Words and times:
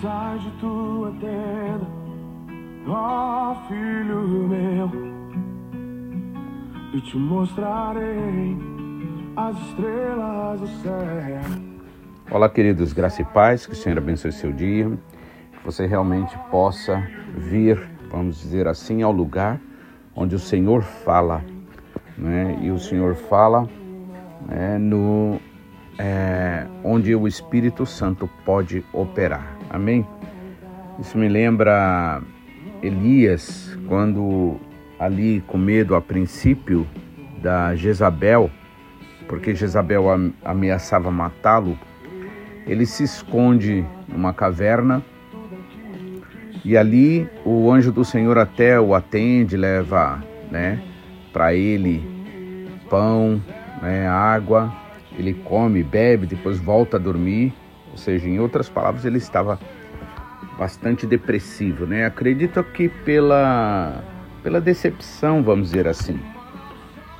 sai 0.00 0.38
de 0.38 0.50
tua 0.52 1.10
tenda, 1.12 1.86
ó 2.86 3.54
filho 3.66 4.48
meu, 4.48 4.90
e 6.92 7.00
te 7.00 7.16
mostrarei 7.16 8.56
as 9.36 9.56
estrelas 9.68 10.60
do 10.60 10.66
céu. 10.66 11.40
Olá, 12.30 12.48
queridos, 12.48 12.92
graça 12.92 13.22
e 13.22 13.24
paz, 13.24 13.66
que 13.66 13.72
o 13.72 13.76
Senhor 13.76 13.98
abençoe 13.98 14.32
seu 14.32 14.52
dia, 14.52 14.90
que 15.52 15.64
você 15.64 15.86
realmente 15.86 16.36
possa 16.50 17.02
vir, 17.36 17.78
vamos 18.10 18.40
dizer 18.40 18.66
assim, 18.68 19.02
ao 19.02 19.12
lugar 19.12 19.60
onde 20.14 20.34
o 20.34 20.38
Senhor 20.38 20.82
fala, 20.82 21.44
né? 22.18 22.58
E 22.62 22.70
o 22.70 22.78
Senhor 22.78 23.14
fala 23.14 23.68
né, 24.46 24.78
no 24.78 25.38
é, 25.98 26.66
onde 26.82 27.14
o 27.14 27.26
Espírito 27.26 27.86
Santo 27.86 28.28
pode 28.44 28.84
operar. 28.92 29.55
Amém? 29.70 30.06
Isso 30.98 31.18
me 31.18 31.28
lembra 31.28 32.22
Elias, 32.82 33.78
quando 33.86 34.56
ali 34.98 35.42
com 35.46 35.58
medo 35.58 35.94
a 35.94 36.00
princípio 36.00 36.86
da 37.42 37.74
Jezabel, 37.74 38.50
porque 39.28 39.54
Jezabel 39.54 40.06
ameaçava 40.44 41.10
matá-lo 41.10 41.78
ele 42.66 42.84
se 42.84 43.04
esconde 43.04 43.86
numa 44.08 44.34
caverna 44.34 45.02
e 46.64 46.76
ali 46.76 47.28
o 47.44 47.70
anjo 47.70 47.92
do 47.92 48.04
Senhor 48.04 48.36
até 48.38 48.80
o 48.80 48.92
atende, 48.92 49.56
leva, 49.56 50.22
né, 50.50 50.82
para 51.32 51.54
ele 51.54 52.02
pão, 52.90 53.40
né, 53.80 54.08
água, 54.08 54.72
ele 55.16 55.32
come, 55.32 55.82
bebe, 55.82 56.26
depois 56.26 56.58
volta 56.58 56.96
a 56.96 57.00
dormir. 57.00 57.54
Ou 57.96 57.98
seja, 57.98 58.28
em 58.28 58.38
outras 58.38 58.68
palavras, 58.68 59.06
ele 59.06 59.16
estava 59.16 59.58
bastante 60.58 61.06
depressivo, 61.06 61.86
né? 61.86 62.04
Acredito 62.04 62.62
que 62.62 62.90
pela 62.90 64.04
pela 64.42 64.60
decepção, 64.60 65.42
vamos 65.42 65.70
dizer 65.70 65.88
assim. 65.88 66.20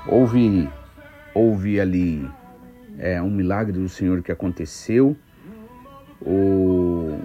Houve 0.06 0.68
houve 1.34 1.80
ali 1.80 2.28
é, 2.98 3.20
um 3.22 3.30
milagre 3.30 3.72
do 3.72 3.88
Senhor 3.88 4.22
que 4.22 4.30
aconteceu 4.30 5.16
o, 6.20 7.18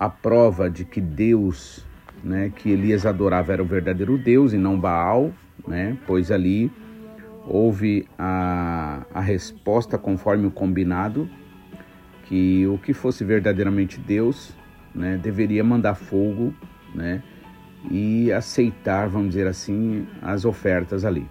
a 0.00 0.08
prova 0.08 0.70
de 0.70 0.86
que 0.86 1.02
Deus, 1.02 1.86
né, 2.24 2.50
que 2.56 2.70
Elias 2.70 3.04
adorava 3.04 3.52
era 3.52 3.62
o 3.62 3.66
verdadeiro 3.66 4.16
Deus 4.16 4.54
e 4.54 4.56
não 4.56 4.80
Baal, 4.80 5.32
né, 5.68 5.98
pois 6.06 6.30
ali 6.30 6.72
houve 7.46 8.08
a, 8.18 9.02
a 9.12 9.20
resposta 9.20 9.98
conforme 9.98 10.46
o 10.46 10.50
combinado, 10.50 11.28
que 12.24 12.66
o 12.66 12.78
que 12.78 12.92
fosse 12.92 13.24
verdadeiramente 13.24 13.98
Deus 14.00 14.54
né, 14.94 15.18
deveria 15.22 15.62
mandar 15.64 15.94
fogo 15.94 16.54
né, 16.94 17.22
e 17.90 18.30
aceitar, 18.32 19.08
vamos 19.08 19.30
dizer 19.30 19.46
assim, 19.46 20.06
as 20.20 20.44
ofertas 20.44 21.04
ali. 21.04 21.26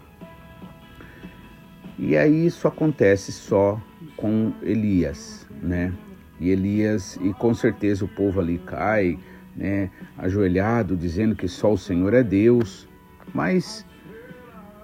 E 1.97 2.17
aí 2.17 2.45
isso 2.45 2.67
acontece 2.67 3.31
só 3.31 3.79
com 4.17 4.51
Elias, 4.61 5.47
né? 5.61 5.93
E 6.39 6.49
Elias, 6.49 7.19
e 7.21 7.31
com 7.33 7.53
certeza 7.53 8.03
o 8.03 8.07
povo 8.07 8.39
ali 8.39 8.57
cai, 8.57 9.19
né, 9.55 9.91
ajoelhado, 10.17 10.97
dizendo 10.97 11.35
que 11.35 11.47
só 11.47 11.73
o 11.73 11.77
Senhor 11.77 12.15
é 12.15 12.23
Deus. 12.23 12.87
Mas 13.31 13.85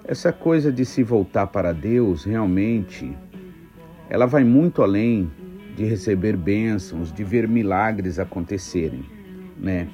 essa 0.04 0.32
coisa 0.32 0.70
de 0.72 0.84
se 0.84 1.02
voltar 1.02 1.48
para 1.48 1.72
Deus, 1.72 2.24
realmente, 2.24 3.16
ela 4.08 4.26
vai 4.26 4.44
muito 4.44 4.80
além 4.80 5.28
de 5.78 5.84
receber 5.84 6.36
bênçãos, 6.36 7.12
de 7.12 7.22
ver 7.22 7.46
milagres 7.46 8.18
acontecerem, 8.18 9.04
né? 9.56 9.86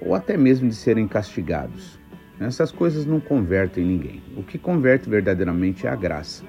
Ou 0.00 0.12
até 0.12 0.36
mesmo 0.36 0.68
de 0.68 0.74
serem 0.74 1.06
castigados. 1.06 1.96
Essas 2.40 2.72
coisas 2.72 3.06
não 3.06 3.20
convertem 3.20 3.84
ninguém. 3.86 4.20
O 4.36 4.42
que 4.42 4.58
converte 4.58 5.08
verdadeiramente 5.08 5.86
é 5.86 5.90
a 5.90 5.94
graça. 5.94 6.44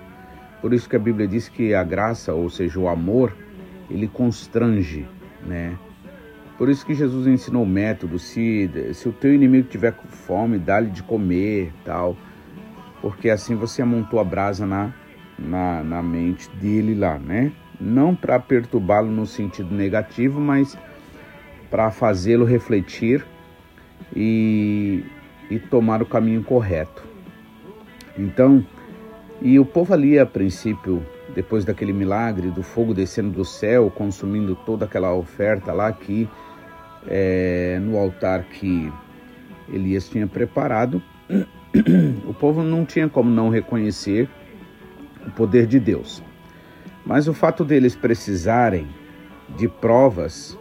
Por 0.59 0.73
isso 0.73 0.89
que 0.89 0.95
a 0.95 0.99
Bíblia 0.99 1.27
diz 1.27 1.47
que 1.47 1.75
a 1.75 1.83
graça, 1.83 2.33
ou 2.33 2.49
seja, 2.49 2.79
o 2.79 2.89
amor, 2.89 3.35
ele 3.91 4.07
constrange, 4.07 5.07
né? 5.45 5.77
Por 6.57 6.67
isso 6.67 6.83
que 6.83 6.95
Jesus 6.95 7.27
ensinou 7.27 7.63
o 7.63 7.67
método, 7.67 8.17
se, 8.17 8.69
se 8.93 9.07
o 9.07 9.13
teu 9.13 9.31
inimigo 9.33 9.67
tiver 9.67 9.93
fome, 10.09 10.57
dá-lhe 10.57 10.89
de 10.89 11.03
comer, 11.03 11.71
tal, 11.85 12.17
porque 13.01 13.29
assim 13.29 13.55
você 13.55 13.83
amontou 13.83 14.19
a 14.19 14.23
brasa 14.23 14.65
na, 14.65 14.91
na, 15.37 15.83
na 15.83 16.01
mente 16.01 16.49
dele 16.59 16.95
lá, 16.95 17.19
né? 17.19 17.51
Não 17.79 18.15
para 18.15 18.39
perturbá-lo 18.39 19.09
no 19.09 19.25
sentido 19.25 19.73
negativo, 19.73 20.39
mas 20.39 20.77
para 21.69 21.91
fazê-lo 21.91 22.45
refletir 22.45 23.25
e, 24.15 25.05
e 25.49 25.59
tomar 25.59 26.01
o 26.01 26.05
caminho 26.05 26.43
correto. 26.43 27.03
Então, 28.17 28.65
e 29.41 29.57
o 29.59 29.65
povo 29.65 29.93
ali 29.93 30.19
a 30.19 30.25
princípio 30.25 31.01
depois 31.33 31.63
daquele 31.63 31.93
milagre 31.93 32.49
do 32.49 32.63
fogo 32.63 32.93
descendo 32.93 33.29
do 33.29 33.45
céu, 33.45 33.89
consumindo 33.89 34.55
toda 34.55 34.85
aquela 34.85 35.13
oferta 35.13 35.71
lá 35.71 35.91
que 35.91 36.27
é, 37.07 37.79
no 37.81 37.97
altar 37.97 38.43
que 38.43 38.91
Elias 39.71 40.09
tinha 40.09 40.27
preparado, 40.27 41.01
o 42.27 42.33
povo 42.33 42.63
não 42.63 42.83
tinha 42.83 43.07
como 43.07 43.29
não 43.29 43.49
reconhecer 43.49 44.27
o 45.25 45.31
poder 45.31 45.67
de 45.67 45.79
Deus. 45.79 46.23
Mas 47.09 47.27
o 47.27 47.33
fato 47.33 47.65
deles 47.65 47.95
precisarem 47.95 48.87
de 49.57 49.67
provas, 49.67 50.55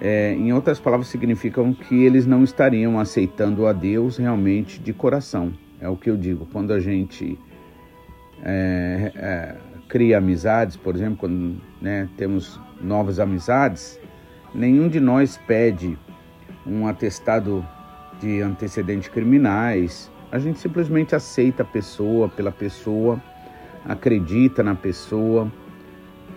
é, 0.00 0.32
em 0.32 0.52
outras 0.52 0.78
palavras, 0.78 1.08
significam 1.08 1.74
que 1.74 2.04
eles 2.04 2.24
não 2.24 2.44
estariam 2.44 3.00
aceitando 3.00 3.66
a 3.66 3.72
Deus 3.72 4.16
realmente 4.16 4.78
de 4.78 4.92
coração. 4.92 5.52
É 5.80 5.88
o 5.88 5.96
que 5.96 6.08
eu 6.08 6.16
digo. 6.16 6.46
Quando 6.52 6.72
a 6.72 6.78
gente 6.78 7.36
é, 8.44 9.10
é, 9.16 9.56
cria 9.88 10.18
amizades, 10.18 10.76
por 10.76 10.94
exemplo, 10.94 11.16
quando 11.16 11.60
né, 11.82 12.08
temos 12.16 12.60
novas 12.80 13.18
amizades, 13.18 13.98
nenhum 14.54 14.88
de 14.88 15.00
nós 15.00 15.36
pede 15.48 15.98
um 16.64 16.86
atestado 16.86 17.66
de 18.20 18.40
antecedentes 18.40 19.08
criminais. 19.08 20.12
A 20.30 20.38
gente 20.38 20.60
simplesmente 20.60 21.16
aceita 21.16 21.64
a 21.64 21.66
pessoa 21.66 22.28
pela 22.28 22.52
pessoa, 22.52 23.20
acredita 23.84 24.62
na 24.62 24.74
pessoa. 24.74 25.50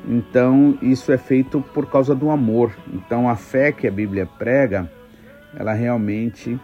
Então, 0.08 0.78
isso 0.82 1.12
é 1.12 1.18
feito 1.18 1.62
por 1.74 1.90
causa 1.90 2.14
do 2.14 2.30
amor. 2.30 2.76
Então, 2.94 3.30
a 3.30 3.36
fé 3.36 3.72
que 3.72 3.88
a 3.88 3.92
Bíblia 3.92 4.26
prega, 4.26 4.92
ela 5.56 5.74
realmente 5.74 6.60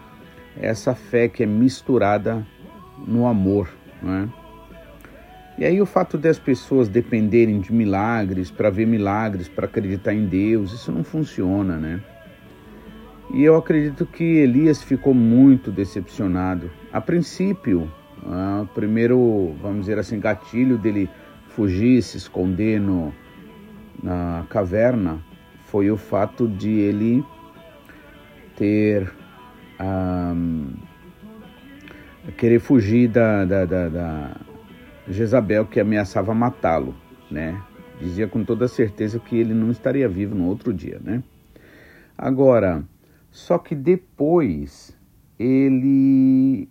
é 0.58 0.68
essa 0.68 0.94
fé 0.94 1.28
que 1.28 1.44
é 1.44 1.46
misturada 1.46 2.46
no 3.08 3.26
amor, 3.26 3.70
não 4.02 4.14
é? 4.14 4.30
E 5.58 5.66
aí 5.66 5.82
o 5.82 5.86
fato 5.86 6.18
das 6.18 6.40
pessoas 6.40 6.88
dependerem 6.88 7.60
de 7.60 7.74
milagres, 7.74 8.50
para 8.50 8.70
ver 8.70 8.88
milagres, 8.88 9.50
para 9.50 9.66
acreditar 9.66 10.14
em 10.14 10.26
Deus, 10.26 10.72
isso 10.72 10.90
não 10.90 11.04
funciona, 11.04 11.76
né? 11.76 12.02
E 13.34 13.44
eu 13.44 13.58
acredito 13.58 14.06
que 14.06 14.24
Elias 14.24 14.82
ficou 14.82 15.14
muito 15.14 15.70
decepcionado. 15.70 16.72
A 16.94 17.02
princípio, 17.02 17.92
o 18.26 18.68
primeiro, 18.68 19.56
vamos 19.62 19.82
dizer 19.82 19.98
assim, 20.00 20.20
gatilho 20.20 20.78
dele 20.78 21.10
fugir, 21.50 22.02
se 22.02 22.18
esconder 22.18 22.80
no, 22.80 23.14
na 24.02 24.46
caverna 24.50 25.20
foi 25.66 25.92
o 25.92 25.98
fato 25.98 26.48
de 26.48 26.70
ele 26.70 27.24
ter 28.56 29.12
querer 32.38 32.60
fugir 32.60 33.08
da, 33.08 33.46
da, 33.46 33.66
da, 33.66 33.90
da 33.90 34.36
Jezabel 35.08 35.66
que 35.66 35.80
ameaçava 35.80 36.34
matá-lo, 36.34 36.96
né? 37.30 37.62
Dizia 38.00 38.28
com 38.28 38.44
toda 38.44 38.68
certeza 38.68 39.20
que 39.20 39.38
ele 39.38 39.54
não 39.54 39.72
estaria 39.72 40.08
vivo 40.08 40.36
no 40.36 40.46
outro 40.48 40.74
dia, 40.74 41.00
né? 41.04 41.24
Agora, 42.18 42.84
só 43.32 43.58
que 43.58 43.76
depois 43.76 44.96
ele 45.38 46.70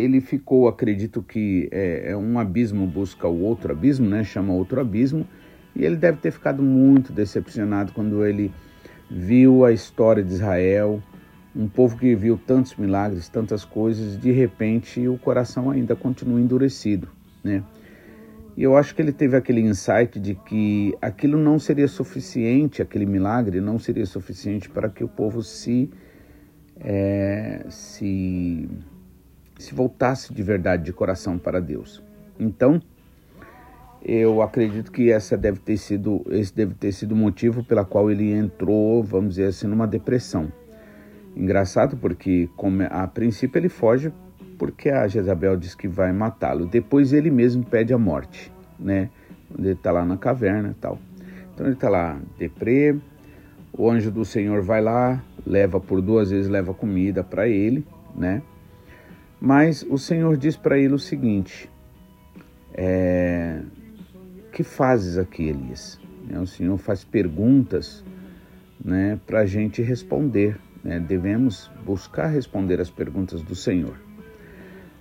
ele 0.00 0.20
ficou, 0.20 0.68
acredito 0.68 1.22
que 1.22 1.68
é, 1.70 2.10
é, 2.10 2.16
um 2.16 2.38
abismo 2.38 2.86
busca 2.86 3.28
o 3.28 3.42
outro 3.42 3.72
abismo, 3.72 4.08
né? 4.08 4.24
Chama 4.24 4.52
outro 4.52 4.80
abismo, 4.80 5.26
e 5.74 5.84
ele 5.84 5.96
deve 5.96 6.18
ter 6.18 6.30
ficado 6.30 6.62
muito 6.62 7.12
decepcionado 7.12 7.92
quando 7.92 8.24
ele 8.24 8.52
viu 9.10 9.64
a 9.64 9.72
história 9.72 10.22
de 10.22 10.32
Israel, 10.32 11.02
um 11.54 11.68
povo 11.68 11.96
que 11.96 12.14
viu 12.14 12.38
tantos 12.38 12.76
milagres, 12.76 13.28
tantas 13.28 13.64
coisas, 13.64 14.16
de 14.16 14.30
repente 14.30 15.06
o 15.08 15.18
coração 15.18 15.70
ainda 15.70 15.96
continua 15.96 16.40
endurecido 16.40 17.08
né? 17.42 17.62
E 18.56 18.62
eu 18.62 18.76
acho 18.76 18.94
que 18.94 19.00
ele 19.00 19.12
teve 19.12 19.36
aquele 19.36 19.60
insight 19.60 20.18
de 20.18 20.34
que 20.34 20.94
aquilo 21.00 21.38
não 21.38 21.58
seria 21.58 21.88
suficiente, 21.88 22.82
aquele 22.82 23.06
milagre 23.06 23.60
não 23.60 23.78
seria 23.78 24.04
suficiente 24.04 24.68
para 24.68 24.88
que 24.88 25.02
o 25.02 25.08
povo 25.08 25.42
se 25.42 25.90
é, 26.78 27.64
se 27.68 28.68
se 29.60 29.74
voltasse 29.74 30.32
de 30.32 30.42
verdade 30.42 30.84
de 30.84 30.92
coração 30.92 31.38
para 31.38 31.60
Deus. 31.60 32.02
Então 32.38 32.80
eu 34.02 34.40
acredito 34.40 34.90
que 34.90 35.12
essa 35.12 35.36
deve 35.36 35.58
ter 35.58 35.76
sido, 35.76 36.24
esse 36.30 36.54
deve 36.54 36.74
ter 36.74 36.92
sido 36.92 37.12
o 37.12 37.16
motivo 37.16 37.62
pela 37.62 37.84
qual 37.84 38.10
ele 38.10 38.32
entrou, 38.32 39.02
vamos 39.02 39.30
dizer 39.30 39.48
assim, 39.48 39.66
numa 39.66 39.86
depressão. 39.86 40.50
Engraçado 41.36 41.96
porque 41.96 42.48
como, 42.56 42.82
a 42.88 43.06
princípio 43.06 43.58
ele 43.58 43.68
foge 43.68 44.12
porque 44.58 44.90
a 44.90 45.06
Jezabel 45.06 45.56
diz 45.56 45.74
que 45.74 45.88
vai 45.88 46.12
matá-lo. 46.12 46.66
Depois 46.66 47.12
ele 47.12 47.30
mesmo 47.30 47.64
pede 47.64 47.94
a 47.94 47.98
morte, 47.98 48.52
né? 48.78 49.08
Ele 49.58 49.72
está 49.72 49.90
lá 49.90 50.04
na 50.04 50.16
caverna 50.16 50.76
tal. 50.80 50.98
Então 51.54 51.66
ele 51.66 51.74
está 51.74 51.88
lá, 51.88 52.18
deprê, 52.38 52.96
o 53.72 53.90
anjo 53.90 54.10
do 54.10 54.24
Senhor 54.24 54.62
vai 54.62 54.80
lá, 54.80 55.22
leva 55.46 55.80
por 55.80 56.00
duas 56.00 56.30
vezes, 56.30 56.48
leva 56.48 56.74
comida 56.74 57.22
para 57.22 57.48
ele, 57.48 57.86
né? 58.14 58.42
Mas 59.40 59.82
o 59.88 59.96
Senhor 59.96 60.36
diz 60.36 60.56
para 60.56 60.78
ele 60.78 60.92
o 60.92 60.98
seguinte: 60.98 61.70
é, 62.74 63.62
que 64.52 64.62
fazes 64.62 65.16
aqui, 65.16 65.48
Elias? 65.48 65.98
É, 66.28 66.38
o 66.38 66.46
Senhor 66.46 66.76
faz 66.76 67.02
perguntas 67.02 68.04
né, 68.84 69.18
para 69.26 69.40
a 69.40 69.46
gente 69.46 69.80
responder. 69.80 70.58
Né? 70.84 71.00
Devemos 71.00 71.70
buscar 71.84 72.26
responder 72.26 72.80
as 72.80 72.90
perguntas 72.90 73.42
do 73.42 73.54
Senhor. 73.54 73.96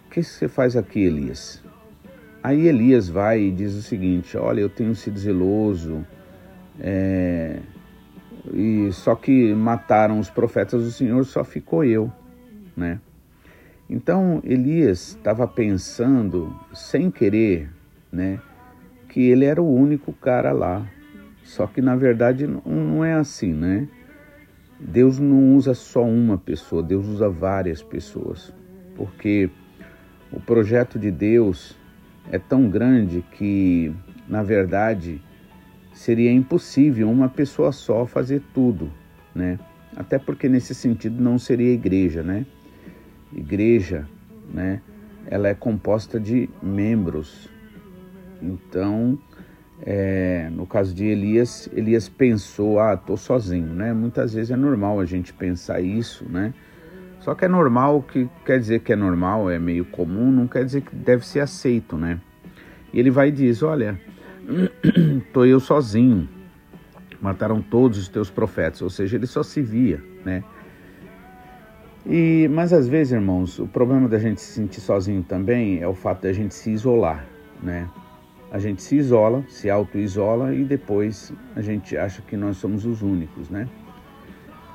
O 0.07 0.09
que 0.09 0.24
você 0.24 0.47
faz 0.47 0.75
aqui, 0.75 1.01
Elias? 1.01 1.62
Aí 2.41 2.68
Elias 2.68 3.09
vai 3.09 3.41
e 3.41 3.51
diz 3.51 3.75
o 3.75 3.81
seguinte: 3.81 4.38
Olha, 4.38 4.62
eu 4.62 4.69
tenho 4.69 4.95
sido 4.95 5.19
zeloso, 5.19 6.06
é, 6.80 7.59
e 8.53 8.89
só 8.94 9.15
que 9.15 9.53
mataram 9.53 10.19
os 10.19 10.30
profetas 10.30 10.83
do 10.83 10.91
Senhor, 10.91 11.25
só 11.25 11.44
ficou 11.44 11.83
eu, 11.83 12.12
né? 12.75 13.01
Então 13.89 14.39
Elias 14.44 15.09
estava 15.09 15.47
pensando, 15.47 16.56
sem 16.74 17.09
querer, 17.09 17.69
né, 18.12 18.39
que 19.07 19.21
ele 19.21 19.45
era 19.45 19.62
o 19.62 19.74
único 19.74 20.13
cara 20.13 20.51
lá. 20.51 20.86
Só 21.44 21.65
que 21.65 21.81
na 21.81 21.95
verdade 21.95 22.45
não 22.45 23.03
é 23.03 23.13
assim, 23.13 23.51
né? 23.51 23.88
Deus 24.80 25.19
não 25.19 25.56
usa 25.56 25.74
só 25.74 26.03
uma 26.03 26.38
pessoa, 26.38 26.83
Deus 26.83 27.07
usa 27.07 27.27
várias 27.27 27.81
pessoas. 27.81 28.53
Porque 28.95 29.50
o 30.31 30.39
projeto 30.39 31.00
de 31.00 31.09
Deus 31.09 31.75
é 32.31 32.38
tão 32.38 32.69
grande 32.69 33.24
que, 33.31 33.91
na 34.27 34.44
verdade, 34.44 35.21
seria 35.91 36.31
impossível 36.31 37.09
uma 37.09 37.27
pessoa 37.27 37.71
só 37.71 38.06
fazer 38.06 38.41
tudo, 38.53 38.91
né? 39.33 39.59
Até 39.95 40.19
porque 40.19 40.47
nesse 40.47 40.75
sentido 40.75 41.21
não 41.21 41.39
seria 41.39 41.74
igreja, 41.74 42.21
né? 42.21 42.45
Igreja, 43.34 44.08
né? 44.54 44.81
Ela 45.28 45.50
é 45.50 45.54
composta 45.54 46.20
de 46.20 46.50
membros. 46.62 47.50
Então, 48.42 49.18
é, 49.81 50.50
no 50.52 50.66
caso 50.66 50.94
de 50.94 51.06
Elias, 51.06 51.70
Elias 51.74 52.10
pensou, 52.10 52.80
ah, 52.80 52.98
tô 52.98 53.16
sozinho, 53.16 53.74
né? 53.74 53.94
Muitas 53.94 54.34
vezes 54.34 54.52
é 54.52 54.56
normal 54.56 55.00
a 55.00 55.06
gente 55.06 55.34
pensar 55.34 55.81
isso, 55.81 56.26
né? 56.30 56.54
Só 57.20 57.36
que 57.36 57.46
é 57.46 57.48
normal, 57.48 58.02
que 58.02 58.30
quer 58.46 58.60
dizer 58.60 58.80
que 58.80 58.94
é 58.94 58.96
normal, 58.96 59.50
é 59.50 59.60
meio 59.60 59.86
comum, 59.86 60.32
não 60.32 60.48
quer 60.48 60.64
dizer 60.64 60.82
que 60.82 60.96
deve 60.96 61.25
ser 61.28 61.42
aceito, 61.42 61.98
né? 61.98 62.20
E 62.94 63.00
ele 63.00 63.12
vai 63.12 63.28
e 63.28 63.32
diz, 63.32 63.62
olha, 63.62 64.00
Estou 65.28 65.46
eu 65.46 65.60
sozinho. 65.60 66.28
Mataram 67.22 67.62
todos 67.62 67.98
os 67.98 68.08
teus 68.08 68.30
profetas, 68.30 68.82
ou 68.82 68.90
seja, 68.90 69.18
ele 69.18 69.28
só 69.28 69.44
se 69.44 69.62
via, 69.62 70.02
né? 70.25 70.44
E, 72.06 72.48
mas 72.51 72.72
às 72.74 72.88
vezes, 72.88 73.13
irmãos, 73.13 73.60
o 73.60 73.68
problema 73.68 74.07
da 74.07 74.18
gente 74.18 74.42
se 74.42 74.54
sentir 74.54 74.81
sozinho 74.81 75.24
também 75.24 75.80
é 75.80 75.88
o 75.88 75.94
fato 75.94 76.24
da 76.24 76.34
gente 76.34 76.56
se 76.56 76.72
isolar, 76.72 77.25
né? 77.62 77.90
A 78.51 78.57
gente 78.57 78.81
se 78.81 78.96
isola, 78.96 79.44
se 79.48 79.69
auto-isola 79.69 80.56
e 80.56 80.63
depois 80.63 81.31
a 81.56 81.62
gente 81.62 81.96
acha 81.96 82.22
que 82.22 82.36
nós 82.36 82.57
somos 82.57 82.86
os 82.86 83.01
únicos, 83.01 83.50
né? 83.50 83.68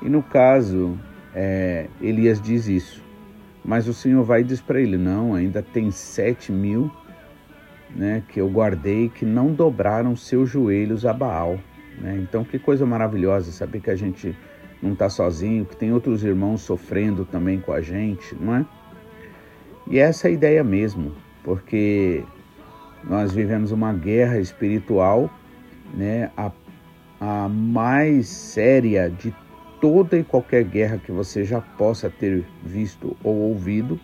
E 0.01 0.09
no 0.09 0.23
caso, 0.23 0.99
é, 1.35 1.89
Elias 2.01 2.41
diz 2.41 2.69
isso, 2.69 3.03
mas 3.65 3.89
o 3.89 3.95
Senhor 3.95 4.23
vai 4.23 4.43
e 4.43 4.45
diz 4.45 4.61
para 4.61 4.81
ele: 4.81 4.97
não, 4.97 5.35
ainda 5.35 5.63
tem 5.63 5.91
sete 5.91 6.53
mil 6.53 6.91
né, 7.95 8.23
que 8.29 8.41
eu 8.41 8.49
guardei, 8.49 9.09
que 9.09 9.25
não 9.25 9.53
dobraram 9.53 10.17
seus 10.17 10.51
joelhos 10.51 11.07
a 11.07 11.13
Baal. 11.13 11.59
Né? 11.99 12.19
Então, 12.21 12.45
que 12.45 12.59
coisa 12.59 12.85
maravilhosa 12.85 13.53
saber 13.53 13.81
que 13.81 13.91
a 13.91 13.97
gente 13.97 14.37
não 14.85 14.93
está 14.93 15.09
sozinho, 15.09 15.65
que 15.65 15.77
tem 15.77 15.93
outros 15.93 16.23
irmãos 16.23 16.61
sofrendo 16.61 17.25
também 17.25 17.59
com 17.59 17.73
a 17.73 17.81
gente, 17.81 18.35
não 18.39 18.57
é? 18.57 18.67
E 19.87 19.99
essa 19.99 20.29
é 20.29 20.31
a 20.31 20.35
ideia 20.35 20.63
mesmo, 20.63 21.13
porque 21.43 22.23
nós 23.03 23.33
vivemos 23.33 23.73
uma 23.73 23.93
guerra 23.93 24.39
espiritual, 24.39 25.31
né, 25.95 26.31
a, 26.37 26.51
a 27.21 27.49
mais 27.49 28.29
séria 28.29 29.11
de 29.11 29.35
toda 29.81 30.17
e 30.17 30.25
qualquer 30.25 30.65
guerra 30.65 30.99
que 30.99 31.13
você 31.13 31.45
já 31.45 31.61
possa 31.61 32.09
ter 32.09 32.45
visto 32.63 33.17
ou 33.23 33.35
ouvido, 33.35 33.99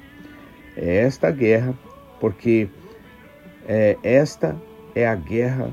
é 0.76 0.96
esta 0.98 1.30
guerra, 1.30 1.74
porque 2.20 2.68
é, 3.66 3.96
esta 4.02 4.56
é 4.94 5.06
a 5.06 5.14
guerra 5.14 5.70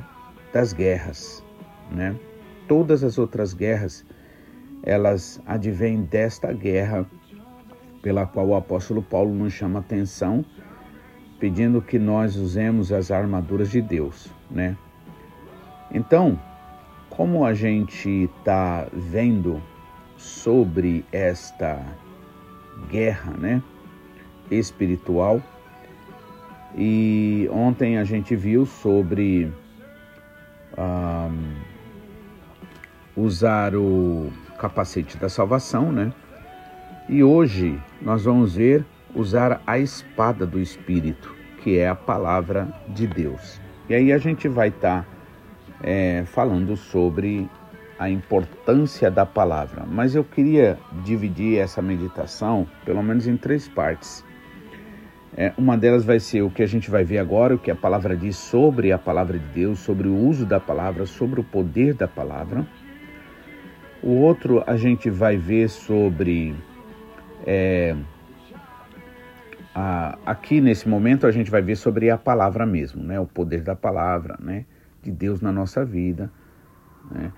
das 0.54 0.72
guerras, 0.74 1.44
né? 1.92 2.16
Todas 2.68 3.04
as 3.04 3.18
outras 3.18 3.54
guerras, 3.54 4.06
elas 4.88 5.42
advêm 5.46 6.04
desta 6.04 6.54
guerra 6.54 7.06
pela 8.02 8.26
qual 8.26 8.48
o 8.48 8.56
apóstolo 8.56 9.02
Paulo 9.02 9.36
nos 9.36 9.52
chama 9.52 9.80
atenção, 9.80 10.46
pedindo 11.38 11.82
que 11.82 12.00
nós 12.00 12.38
usemos 12.38 12.94
as 12.94 13.12
armaduras 13.12 13.70
de 13.70 13.82
Deus, 13.82 14.32
né? 14.50 14.78
Então, 15.94 16.40
como 17.10 17.44
a 17.44 17.54
gente 17.54 18.30
está 18.40 18.88
vendo 18.94 19.62
sobre 20.16 21.04
esta 21.12 21.86
guerra, 22.90 23.34
né, 23.34 23.62
espiritual, 24.50 25.42
e 26.78 27.50
ontem 27.52 27.98
a 27.98 28.06
gente 28.06 28.38
viu 28.38 28.66
sobre 28.66 29.52
um, 30.78 31.56
usar 33.18 33.76
o 33.76 34.32
capacete 34.58 35.18
da 35.18 35.30
salvação, 35.30 35.92
né? 35.92 36.12
E 37.10 37.24
hoje 37.24 37.80
nós 38.02 38.26
vamos 38.26 38.56
ver 38.56 38.86
usar 39.16 39.62
a 39.66 39.80
espada 39.80 40.46
do 40.46 40.60
Espírito, 40.60 41.34
que 41.64 41.78
é 41.78 41.88
a 41.88 41.96
palavra 41.96 42.68
de 42.90 43.08
Deus. 43.08 43.60
E 43.90 43.96
aí 43.96 44.12
a 44.12 44.18
gente 44.18 44.48
vai 44.48 44.68
estar 44.68 45.04
tá, 45.04 45.08
é, 45.82 46.24
falando 46.26 46.76
sobre 46.76 47.50
a 47.98 48.10
importância 48.10 49.10
da 49.10 49.26
palavra, 49.26 49.84
mas 49.90 50.14
eu 50.14 50.24
queria 50.24 50.78
dividir 51.04 51.58
essa 51.58 51.82
meditação 51.82 52.68
pelo 52.86 53.02
menos 53.02 53.28
em 53.28 53.36
três 53.36 53.68
partes. 53.68 54.24
É, 55.36 55.54
uma 55.58 55.78
delas 55.78 56.04
vai 56.04 56.20
ser 56.20 56.42
o 56.42 56.50
que 56.50 56.64
a 56.64 56.68
gente 56.68 56.90
vai 56.90 57.04
ver 57.04 57.20
agora, 57.20 57.56
o 57.56 57.60
que 57.60 57.72
a 57.72 57.76
palavra 57.76 58.16
diz 58.16 58.36
sobre 58.36 58.92
a 58.92 58.98
palavra 58.98 59.38
de 59.38 59.46
Deus, 59.48 59.80
sobre 59.80 60.08
o 60.08 60.16
uso 60.16 60.46
da 60.46 60.60
palavra, 60.60 61.06
sobre 61.06 61.40
o 61.40 61.44
poder 61.44 61.94
da 61.94 62.08
palavra. 62.08 62.66
O 64.08 64.22
outro 64.22 64.64
a 64.66 64.78
gente 64.78 65.10
vai 65.10 65.36
ver 65.36 65.70
sobre. 65.70 66.56
É, 67.46 67.96
a, 69.76 70.18
aqui 70.26 70.62
nesse 70.62 70.88
momento 70.88 71.28
a 71.28 71.32
gente 71.32 71.52
vai 71.52 71.62
ver 71.62 71.76
sobre 71.76 72.10
a 72.10 72.18
palavra 72.18 72.66
mesmo, 72.66 73.04
né? 73.04 73.20
O 73.20 73.28
poder 73.28 73.62
da 73.62 73.76
palavra, 73.76 74.38
né? 74.40 74.66
De 75.04 75.12
Deus 75.12 75.42
na 75.42 75.52
nossa 75.52 75.84
vida. 75.84 76.32
Né? 77.12 77.32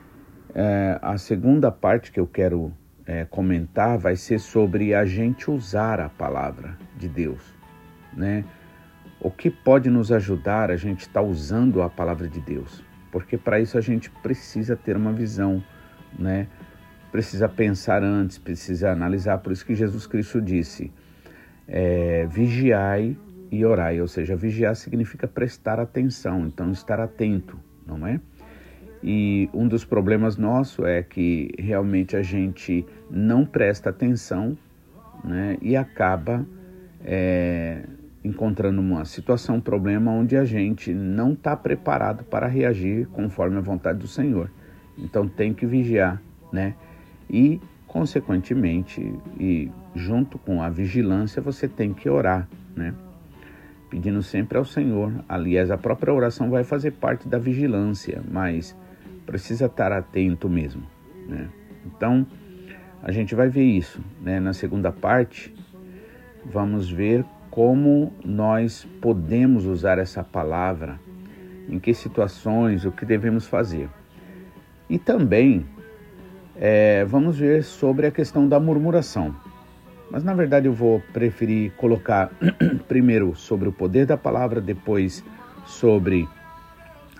É, 0.54 1.00
a 1.02 1.18
segunda 1.18 1.72
parte 1.72 2.12
que 2.12 2.20
eu 2.20 2.28
quero 2.28 2.72
é, 3.06 3.26
comentar 3.26 3.98
vai 3.98 4.16
ser 4.16 4.40
sobre 4.40 4.94
a 4.94 5.06
gente 5.06 5.50
usar 5.50 6.00
a 6.00 6.08
palavra 6.08 6.78
de 6.98 7.10
Deus 7.10 7.60
né? 8.14 8.44
O 9.20 9.30
que 9.30 9.50
pode 9.50 9.90
nos 9.90 10.12
ajudar 10.12 10.72
a 10.72 10.76
gente 10.76 11.02
estar 11.02 11.22
tá 11.22 11.26
usando 11.26 11.82
a 11.82 11.90
palavra 11.90 12.28
de 12.28 12.40
Deus? 12.40 12.84
Porque 13.12 13.38
para 13.38 13.60
isso 13.60 13.78
a 13.78 13.82
gente 13.82 14.10
precisa 14.10 14.76
ter 14.76 14.96
uma 14.96 15.12
visão, 15.12 15.64
né? 16.18 16.48
Precisa 17.12 17.50
pensar 17.50 18.04
antes, 18.04 18.38
precisa 18.38 18.92
analisar. 18.92 19.40
Por 19.40 19.52
isso 19.52 19.66
que 19.66 19.74
Jesus 19.74 20.06
Cristo 20.06 20.42
disse: 20.42 20.92
é, 21.68 22.28
vigiai 22.30 23.18
e 23.52 23.66
orai. 23.66 24.00
Ou 24.02 24.08
seja, 24.08 24.36
vigiar 24.36 24.76
significa 24.76 25.28
prestar 25.28 25.80
atenção, 25.80 26.46
então 26.46 26.72
estar 26.72 27.00
atento, 27.00 27.60
não 27.86 28.06
é? 28.06 28.20
E 29.02 29.50
um 29.54 29.68
dos 29.68 29.86
problemas 29.86 30.38
nosso 30.38 30.86
é 30.86 31.02
que 31.02 31.52
realmente 31.58 32.18
a 32.18 32.22
gente 32.22 32.86
não 33.10 33.46
presta 33.46 33.90
atenção 33.90 34.58
né, 35.24 35.58
e 35.62 35.76
acaba 35.76 36.46
é, 37.06 37.84
encontrando 38.24 38.82
uma 38.82 39.06
situação, 39.06 39.56
um 39.56 39.62
problema 39.62 40.12
onde 40.12 40.36
a 40.36 40.44
gente 40.44 40.94
não 40.94 41.32
está 41.32 41.56
preparado 41.56 42.26
para 42.26 42.48
reagir 42.48 43.08
conforme 43.08 43.58
a 43.58 43.62
vontade 43.62 44.00
do 44.00 44.08
Senhor. 44.08 44.52
Então 45.04 45.28
tem 45.28 45.54
que 45.54 45.66
vigiar, 45.66 46.22
né? 46.52 46.76
E 47.30 47.60
consequentemente 47.88 49.14
e 49.40 49.72
junto 49.96 50.38
com 50.38 50.62
a 50.62 50.70
vigilância 50.70 51.42
você 51.42 51.68
tem 51.68 51.94
que 51.94 52.10
orar, 52.10 52.48
né? 52.76 52.94
pedindo 53.90 54.22
sempre 54.22 54.58
ao 54.58 54.66
Senhor. 54.66 55.12
Aliás, 55.28 55.72
a 55.72 55.78
própria 55.78 56.14
oração 56.14 56.50
vai 56.50 56.64
fazer 56.64 56.92
parte 56.92 57.28
da 57.28 57.40
vigilância, 57.40 58.22
mas 58.30 58.76
precisa 59.26 59.66
estar 59.66 59.92
atento 59.92 60.48
mesmo. 60.48 60.84
Né? 61.28 61.50
Então, 61.86 62.26
a 63.02 63.12
gente 63.12 63.34
vai 63.34 63.50
ver 63.50 63.64
isso. 63.64 64.00
Né? 64.22 64.40
Na 64.40 64.54
segunda 64.54 64.92
parte, 64.92 65.54
vamos 66.46 66.90
ver 66.90 67.26
como 67.50 68.14
nós 68.24 68.88
podemos 69.02 69.66
usar 69.66 69.98
essa 69.98 70.24
palavra, 70.24 71.00
em 71.68 71.80
que 71.80 71.94
situações, 71.94 72.86
o 72.86 72.92
que 72.92 73.06
devemos 73.06 73.48
fazer. 73.48 73.90
E 74.90 74.98
também 74.98 75.66
é, 76.56 77.06
vamos 77.06 77.38
ver 77.38 77.64
sobre 77.64 78.08
a 78.08 78.12
questão 78.12 78.48
da 78.48 78.60
murmuração. 78.60 79.36
Mas 80.12 80.24
na 80.24 80.34
verdade 80.34 80.68
eu 80.68 80.74
vou 80.74 81.02
preferir 81.14 81.72
colocar 81.74 82.32
primeiro 82.88 83.36
sobre 83.36 83.70
o 83.70 83.72
poder 83.72 84.06
da 84.06 84.18
palavra, 84.18 84.60
depois 84.60 85.24
sobre 85.66 86.28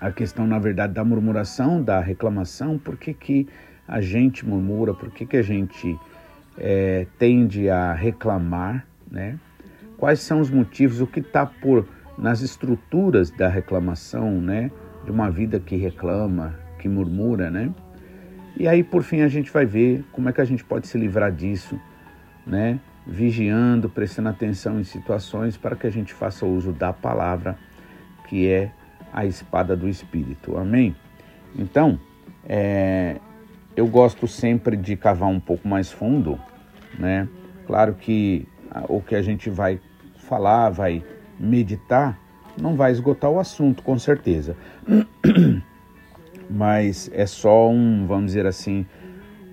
a 0.00 0.10
questão, 0.10 0.46
na 0.46 0.58
verdade, 0.58 0.94
da 0.94 1.04
murmuração, 1.04 1.82
da 1.82 2.00
reclamação, 2.00 2.78
por 2.78 2.96
que, 2.96 3.12
que 3.12 3.46
a 3.86 4.00
gente 4.00 4.46
murmura, 4.46 4.94
por 4.94 5.10
que, 5.10 5.26
que 5.26 5.36
a 5.36 5.42
gente 5.42 5.98
é, 6.56 7.06
tende 7.18 7.68
a 7.68 7.92
reclamar, 7.92 8.86
né? 9.10 9.38
Quais 9.98 10.20
são 10.20 10.40
os 10.40 10.50
motivos, 10.50 11.00
o 11.02 11.06
que 11.06 11.20
está 11.20 11.44
por 11.44 11.86
nas 12.16 12.40
estruturas 12.40 13.30
da 13.30 13.48
reclamação, 13.48 14.40
né? 14.40 14.70
De 15.04 15.10
uma 15.10 15.30
vida 15.30 15.60
que 15.60 15.76
reclama, 15.76 16.54
que 16.80 16.88
murmura, 16.88 17.50
né? 17.50 17.70
E 18.56 18.66
aí, 18.66 18.82
por 18.82 19.02
fim, 19.02 19.20
a 19.20 19.28
gente 19.28 19.50
vai 19.50 19.64
ver 19.64 20.04
como 20.12 20.28
é 20.28 20.32
que 20.32 20.40
a 20.40 20.44
gente 20.44 20.64
pode 20.64 20.88
se 20.88 20.98
livrar 20.98 21.30
disso, 21.30 21.78
né? 22.46 22.80
Vigiando, 23.06 23.88
prestando 23.88 24.28
atenção 24.28 24.80
em 24.80 24.84
situações 24.84 25.56
para 25.56 25.76
que 25.76 25.86
a 25.86 25.90
gente 25.90 26.12
faça 26.12 26.44
uso 26.44 26.72
da 26.72 26.92
palavra, 26.92 27.56
que 28.28 28.48
é 28.48 28.70
a 29.12 29.24
espada 29.24 29.76
do 29.76 29.88
Espírito. 29.88 30.56
Amém? 30.56 30.94
Então, 31.56 31.98
é, 32.44 33.16
eu 33.76 33.86
gosto 33.86 34.26
sempre 34.26 34.76
de 34.76 34.96
cavar 34.96 35.28
um 35.28 35.40
pouco 35.40 35.66
mais 35.66 35.90
fundo, 35.90 36.38
né? 36.98 37.28
Claro 37.66 37.94
que 37.94 38.46
o 38.88 39.00
que 39.00 39.14
a 39.14 39.22
gente 39.22 39.48
vai 39.48 39.80
falar, 40.16 40.70
vai 40.70 41.02
meditar, 41.38 42.18
não 42.60 42.76
vai 42.76 42.92
esgotar 42.92 43.30
o 43.30 43.40
assunto, 43.40 43.82
com 43.82 43.98
certeza. 43.98 44.56
Mas 46.50 47.08
é 47.14 47.26
só 47.26 47.70
um, 47.70 48.06
vamos 48.06 48.26
dizer 48.26 48.44
assim, 48.44 48.84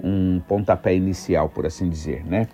um 0.04 0.39
pontapé 0.39 0.96
inicial, 0.96 1.48
por 1.48 1.66
assim 1.66 1.88
dizer, 1.88 2.25
né? 2.25 2.48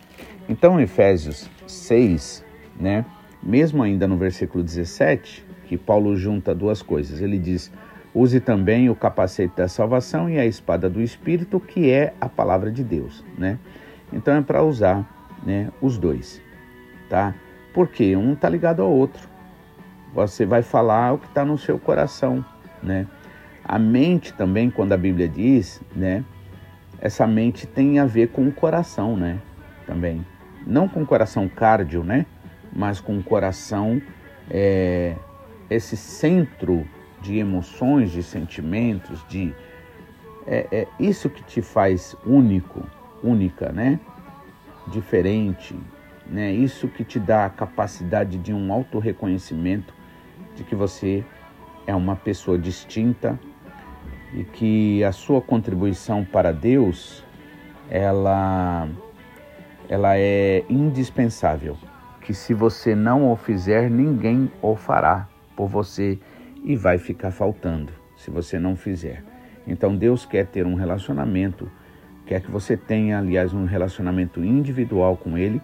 Então, 0.49 0.79
Efésios 0.79 1.49
6, 1.65 2.43
né? 2.77 3.05
Mesmo 3.41 3.81
ainda 3.81 4.07
no 4.07 4.17
versículo 4.17 4.63
17, 4.63 5.45
que 5.65 5.77
Paulo 5.77 6.15
junta 6.15 6.53
duas 6.53 6.81
coisas. 6.81 7.21
Ele 7.21 7.37
diz: 7.39 7.71
Use 8.13 8.39
também 8.39 8.89
o 8.89 8.95
capacete 8.95 9.55
da 9.55 9.67
salvação 9.67 10.29
e 10.29 10.37
a 10.37 10.45
espada 10.45 10.89
do 10.89 11.01
Espírito, 11.01 11.59
que 11.59 11.89
é 11.89 12.13
a 12.19 12.29
palavra 12.29 12.71
de 12.71 12.83
Deus, 12.83 13.23
né? 13.37 13.57
Então 14.11 14.35
é 14.35 14.41
para 14.41 14.61
usar, 14.63 15.03
né, 15.43 15.71
os 15.81 15.97
dois, 15.97 16.41
tá? 17.09 17.33
Porque 17.73 18.15
um 18.15 18.33
está 18.33 18.47
ligado 18.47 18.81
ao 18.81 18.91
outro. 18.91 19.27
Você 20.13 20.45
vai 20.45 20.61
falar 20.61 21.13
o 21.13 21.17
que 21.17 21.25
está 21.25 21.43
no 21.43 21.57
seu 21.57 21.79
coração, 21.79 22.45
né? 22.83 23.07
A 23.63 23.79
mente 23.79 24.33
também, 24.33 24.69
quando 24.69 24.93
a 24.93 24.97
Bíblia 24.97 25.27
diz, 25.27 25.81
né? 25.95 26.23
Essa 26.99 27.25
mente 27.25 27.65
tem 27.65 27.99
a 27.99 28.05
ver 28.05 28.29
com 28.29 28.47
o 28.47 28.51
coração, 28.51 29.15
né? 29.15 29.39
Também. 29.85 30.25
Não 30.65 30.87
com 30.87 31.01
o 31.01 31.05
coração 31.05 31.47
cardio, 31.47 32.03
né? 32.03 32.25
Mas 32.73 32.99
com 32.99 33.17
o 33.17 33.23
coração, 33.23 34.01
é, 34.49 35.15
esse 35.69 35.95
centro 35.95 36.85
de 37.21 37.37
emoções, 37.37 38.11
de 38.11 38.21
sentimentos, 38.21 39.25
de. 39.27 39.53
É, 40.45 40.67
é 40.71 40.87
isso 40.99 41.29
que 41.29 41.43
te 41.43 41.61
faz 41.61 42.15
único, 42.25 42.85
única, 43.23 43.71
né? 43.71 43.99
Diferente, 44.87 45.75
né? 46.25 46.51
Isso 46.51 46.87
que 46.87 47.03
te 47.03 47.19
dá 47.19 47.45
a 47.45 47.49
capacidade 47.49 48.37
de 48.37 48.53
um 48.53 48.71
autorreconhecimento 48.73 49.93
de 50.55 50.63
que 50.63 50.75
você 50.75 51.23
é 51.87 51.95
uma 51.95 52.15
pessoa 52.15 52.57
distinta, 52.57 53.39
e 54.33 54.43
que 54.43 55.03
a 55.03 55.11
sua 55.11 55.41
contribuição 55.41 56.25
para 56.25 56.51
Deus 56.51 57.23
ela 57.89 58.87
ela 59.89 60.17
é 60.17 60.63
indispensável, 60.69 61.77
que 62.21 62.33
se 62.33 62.53
você 62.53 62.95
não 62.95 63.31
o 63.31 63.35
fizer, 63.35 63.89
ninguém 63.89 64.49
o 64.61 64.75
fará 64.75 65.27
por 65.55 65.67
você 65.67 66.17
e 66.63 66.75
vai 66.75 66.97
ficar 66.97 67.31
faltando 67.31 67.91
se 68.15 68.31
você 68.31 68.57
não 68.57 68.75
fizer. 68.75 69.23
Então 69.67 69.95
Deus 69.95 70.25
quer 70.25 70.47
ter 70.47 70.65
um 70.65 70.73
relacionamento, 70.73 71.69
quer 72.25 72.41
que 72.41 72.49
você 72.49 72.77
tenha, 72.77 73.19
aliás, 73.19 73.53
um 73.53 73.65
relacionamento 73.65 74.43
individual 74.43 75.17
com 75.17 75.37
ele, 75.37 75.61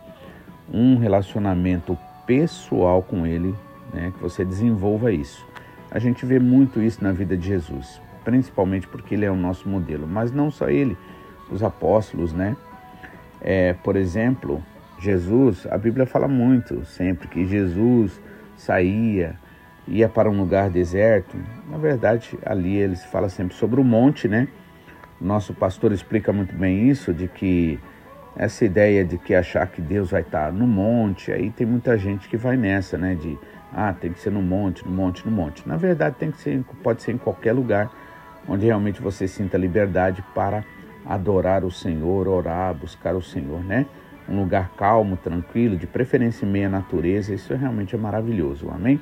um 0.71 0.97
relacionamento 0.97 1.97
pessoal 2.27 3.01
com 3.01 3.25
ele, 3.25 3.55
né, 3.93 4.11
que 4.15 4.21
você 4.21 4.43
desenvolva 4.45 5.11
isso. 5.11 5.47
A 5.89 5.97
gente 5.97 6.25
vê 6.25 6.39
muito 6.39 6.81
isso 6.81 7.03
na 7.03 7.13
vida 7.13 7.35
de 7.35 7.47
Jesus 7.47 8.01
principalmente 8.23 8.87
porque 8.87 9.15
ele 9.15 9.25
é 9.25 9.31
o 9.31 9.35
nosso 9.35 9.67
modelo, 9.67 10.07
mas 10.07 10.31
não 10.31 10.51
só 10.51 10.69
ele, 10.69 10.97
os 11.51 11.63
apóstolos, 11.63 12.33
né? 12.33 12.55
É, 13.41 13.73
por 13.73 13.95
exemplo, 13.95 14.63
Jesus, 14.99 15.65
a 15.69 15.77
Bíblia 15.77 16.05
fala 16.05 16.27
muito 16.27 16.85
sempre 16.85 17.27
que 17.27 17.45
Jesus 17.45 18.19
saía, 18.55 19.35
ia 19.87 20.09
para 20.09 20.29
um 20.29 20.37
lugar 20.37 20.69
deserto. 20.69 21.37
Na 21.69 21.77
verdade, 21.77 22.37
ali 22.45 22.75
eles 22.75 23.03
falam 23.05 23.29
sempre 23.29 23.55
sobre 23.55 23.79
o 23.79 23.83
monte, 23.83 24.27
né? 24.27 24.47
Nosso 25.19 25.53
pastor 25.53 25.91
explica 25.91 26.31
muito 26.31 26.55
bem 26.55 26.89
isso, 26.89 27.13
de 27.13 27.27
que 27.27 27.79
essa 28.35 28.63
ideia 28.63 29.03
de 29.03 29.17
que 29.17 29.33
achar 29.33 29.67
que 29.67 29.81
Deus 29.81 30.11
vai 30.11 30.21
estar 30.21 30.51
no 30.51 30.67
monte, 30.67 31.31
aí 31.31 31.49
tem 31.49 31.65
muita 31.65 31.97
gente 31.97 32.29
que 32.29 32.37
vai 32.37 32.55
nessa, 32.55 32.97
né? 32.97 33.15
De 33.15 33.37
ah, 33.73 33.93
tem 33.93 34.11
que 34.11 34.19
ser 34.19 34.31
no 34.31 34.41
monte, 34.41 34.85
no 34.85 34.91
monte, 34.91 35.25
no 35.25 35.31
monte. 35.31 35.67
Na 35.67 35.77
verdade, 35.77 36.15
tem 36.17 36.31
que 36.31 36.39
ser, 36.39 36.63
pode 36.81 37.01
ser 37.01 37.11
em 37.11 37.17
qualquer 37.17 37.53
lugar 37.53 37.91
onde 38.49 38.65
realmente 38.65 39.01
você 39.01 39.27
sinta 39.27 39.57
liberdade 39.57 40.23
para 40.33 40.65
adorar 41.05 41.63
o 41.63 41.71
Senhor, 41.71 42.27
orar, 42.27 42.73
buscar 42.73 43.15
o 43.15 43.21
Senhor, 43.21 43.63
né? 43.63 43.85
Um 44.27 44.41
lugar 44.41 44.71
calmo, 44.75 45.15
tranquilo, 45.15 45.77
de 45.77 45.87
preferência 45.87 46.45
em 46.45 46.49
meia 46.49 46.69
natureza, 46.69 47.33
isso 47.33 47.55
realmente 47.55 47.95
é 47.95 47.97
maravilhoso, 47.97 48.69
amém? 48.69 48.99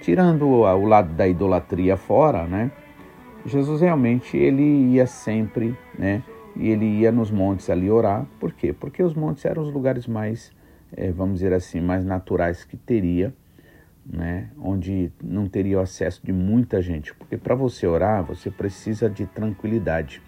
Tirando 0.00 0.46
o 0.46 0.84
lado 0.84 1.12
da 1.14 1.26
idolatria 1.26 1.96
fora, 1.96 2.46
né? 2.46 2.70
Jesus 3.44 3.80
realmente 3.80 4.36
ele 4.36 4.62
ia 4.62 5.06
sempre, 5.06 5.76
né? 5.98 6.22
E 6.54 6.68
ele 6.68 6.86
ia 6.86 7.12
nos 7.12 7.30
montes 7.30 7.68
ali 7.68 7.90
orar, 7.90 8.26
por 8.38 8.52
quê? 8.52 8.72
Porque 8.72 9.02
os 9.02 9.14
montes 9.14 9.44
eram 9.44 9.62
os 9.62 9.72
lugares 9.72 10.06
mais, 10.06 10.52
é, 10.96 11.10
vamos 11.10 11.34
dizer 11.34 11.52
assim, 11.52 11.80
mais 11.80 12.04
naturais 12.04 12.64
que 12.64 12.76
teria 12.76 13.32
né, 14.08 14.50
onde 14.58 15.10
não 15.22 15.48
teria 15.48 15.78
o 15.78 15.80
acesso 15.80 16.20
de 16.24 16.32
muita 16.32 16.80
gente, 16.80 17.12
porque 17.14 17.36
para 17.36 17.54
você 17.54 17.86
orar 17.86 18.22
você 18.22 18.50
precisa 18.50 19.10
de 19.10 19.26
tranquilidade. 19.26 20.22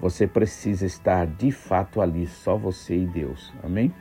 Você 0.00 0.28
precisa 0.28 0.86
estar 0.86 1.26
de 1.26 1.50
fato 1.50 2.00
ali, 2.00 2.26
só 2.26 2.56
você 2.56 2.96
e 2.96 3.06
Deus. 3.06 3.52
Amém? 3.64 3.92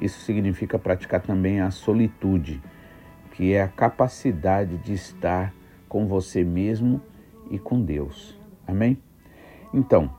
Isso 0.00 0.20
significa 0.20 0.76
praticar 0.78 1.22
também 1.22 1.60
a 1.60 1.70
solitude, 1.70 2.60
que 3.30 3.52
é 3.52 3.62
a 3.62 3.68
capacidade 3.68 4.76
de 4.78 4.92
estar 4.92 5.54
com 5.88 6.06
você 6.06 6.42
mesmo 6.42 7.00
e 7.48 7.60
com 7.60 7.80
Deus. 7.80 8.36
Amém? 8.66 8.98
Então, 9.72 10.12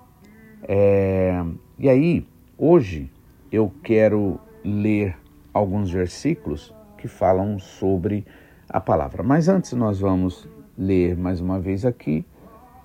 é... 0.64 1.44
e 1.78 1.90
aí, 1.90 2.26
hoje 2.58 3.12
eu 3.52 3.72
quero 3.84 4.40
ler 4.64 5.18
alguns 5.54 5.92
versículos 5.92 6.74
que 6.98 7.08
falam 7.08 7.60
sobre 7.60 8.26
a 8.70 8.82
palavra. 8.82 9.24
Mas 9.24 9.48
antes 9.48 9.74
nós 9.74 10.00
vamos 10.00 10.48
ler 10.78 11.16
mais 11.16 11.40
uma 11.40 11.60
vez 11.60 11.86
aqui 11.86 12.26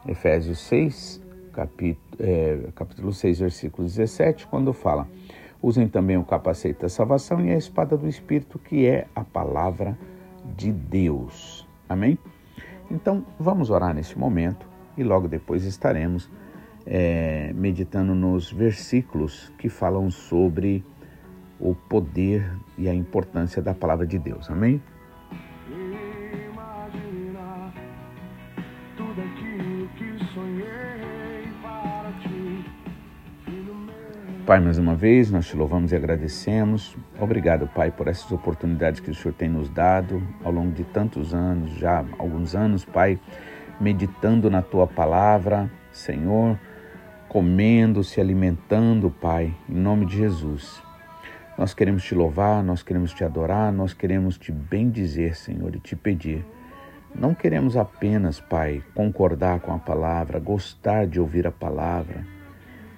Efésios 0.07 0.59
6, 0.61 1.23
capítulo, 1.53 2.01
é, 2.19 2.69
capítulo 2.75 3.13
6, 3.13 3.41
versículo 3.41 3.87
17, 3.87 4.47
quando 4.47 4.73
fala: 4.73 5.09
Usem 5.63 5.89
também 5.89 6.17
o 6.17 6.25
capacete 6.25 6.81
da 6.81 6.89
salvação 6.89 7.45
e 7.45 7.51
a 7.51 7.57
espada 7.57 7.97
do 7.97 8.09
Espírito, 8.09 8.59
que 8.59 8.87
é 8.87 9.07
a 9.15 9.23
palavra 9.23 9.97
de 10.57 10.73
Deus. 10.73 11.67
Amém? 11.89 12.19
Então 12.91 13.25
vamos 13.39 13.71
orar 13.71 13.95
nesse 13.95 14.19
momento 14.19 14.67
e 14.97 15.05
logo 15.05 15.29
depois 15.29 15.65
estaremos 15.65 16.29
é, 16.85 17.53
meditando 17.55 18.15
nos 18.15 18.51
versículos 18.51 19.53
que 19.57 19.69
falam 19.69 20.11
sobre 20.11 20.85
o 21.63 21.77
poder 21.77 22.53
e 22.77 22.89
a 22.89 22.95
importância 22.95 23.63
da 23.63 23.73
palavra 23.73 24.05
de 24.05 24.19
Deus. 24.19 24.51
Amém? 24.51 24.83
Pai, 34.45 34.59
mais 34.59 34.77
uma 34.77 34.97
vez, 34.97 35.31
nós 35.31 35.47
te 35.47 35.57
louvamos 35.57 35.93
e 35.93 35.97
agradecemos. 35.97 36.97
Obrigado, 37.19 37.69
Pai, 37.69 37.93
por 37.93 38.09
essas 38.09 38.31
oportunidades 38.33 38.99
que 38.99 39.09
o 39.09 39.15
Senhor 39.15 39.33
tem 39.33 39.49
nos 39.49 39.71
dado 39.71 40.21
ao 40.43 40.51
longo 40.51 40.73
de 40.73 40.83
tantos 40.83 41.33
anos, 41.33 41.71
já 41.79 42.05
alguns 42.19 42.57
anos, 42.57 42.85
Pai, 42.85 43.21
meditando 43.81 44.51
na 44.51 44.61
tua 44.61 44.87
palavra, 44.89 45.71
Senhor, 45.93 46.59
comendo, 47.29 48.03
se 48.03 48.21
alimentando, 48.21 49.13
Pai, 49.13 49.55
em 49.69 49.77
nome 49.77 50.07
de 50.07 50.17
Jesus. 50.17 50.83
Nós 51.59 51.75
queremos 51.75 52.03
te 52.03 52.15
louvar, 52.15 52.63
nós 52.63 52.83
queremos 52.83 53.13
te 53.13 53.25
adorar, 53.25 53.73
nós 53.73 53.93
queremos 53.93 54.39
te 54.39 54.51
bendizer, 54.51 55.37
Senhor, 55.37 55.75
e 55.75 55.81
te 55.81 55.95
pedir. 55.95 56.45
Não 57.15 57.35
queremos 57.35 57.77
apenas, 57.77 58.41
Pai, 58.41 58.83
concordar 58.95 59.61
com 59.61 59.73
a 59.75 59.79
palavra, 59.79 60.39
gostar 60.39 61.07
de 61.07 61.21
ouvir 61.21 61.47
a 61.47 61.53
palavra, 61.53 62.27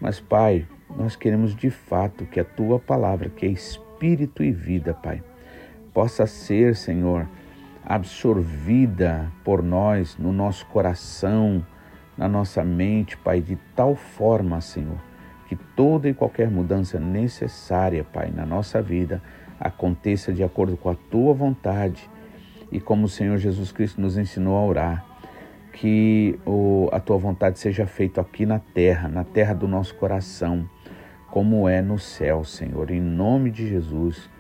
mas, 0.00 0.20
Pai, 0.20 0.66
nós 0.96 1.16
queremos 1.16 1.54
de 1.54 1.70
fato 1.70 2.26
que 2.26 2.38
a 2.38 2.44
tua 2.44 2.78
palavra, 2.78 3.28
que 3.28 3.44
é 3.44 3.48
espírito 3.48 4.44
e 4.44 4.52
vida, 4.52 4.94
Pai, 4.94 5.22
possa 5.92 6.26
ser, 6.26 6.76
Senhor, 6.76 7.28
absorvida 7.84 9.30
por 9.42 9.62
nós 9.62 10.16
no 10.16 10.32
nosso 10.32 10.64
coração, 10.66 11.64
na 12.16 12.28
nossa 12.28 12.62
mente, 12.62 13.16
Pai, 13.16 13.40
de 13.40 13.56
tal 13.74 13.96
forma, 13.96 14.60
Senhor, 14.60 14.98
que 15.46 15.56
toda 15.56 16.08
e 16.08 16.14
qualquer 16.14 16.50
mudança 16.50 16.98
necessária, 16.98 18.04
Pai, 18.04 18.32
na 18.34 18.46
nossa 18.46 18.80
vida 18.80 19.22
aconteça 19.58 20.32
de 20.32 20.42
acordo 20.42 20.76
com 20.76 20.90
a 20.90 20.94
tua 20.94 21.32
vontade 21.32 22.10
e 22.72 22.80
como 22.80 23.04
o 23.04 23.08
Senhor 23.08 23.38
Jesus 23.38 23.70
Cristo 23.70 24.00
nos 24.00 24.18
ensinou 24.18 24.56
a 24.56 24.64
orar 24.64 25.14
que 25.72 26.38
a 26.92 27.00
tua 27.00 27.18
vontade 27.18 27.58
seja 27.58 27.86
feita 27.86 28.20
aqui 28.20 28.46
na 28.46 28.58
terra, 28.58 29.08
na 29.08 29.24
terra 29.24 29.54
do 29.54 29.66
nosso 29.66 29.94
coração, 29.96 30.68
como 31.30 31.68
é 31.68 31.82
no 31.82 31.98
céu, 31.98 32.44
Senhor. 32.44 32.90
Em 32.92 33.00
nome 33.00 33.50
de 33.50 33.68
Jesus, 33.68 34.30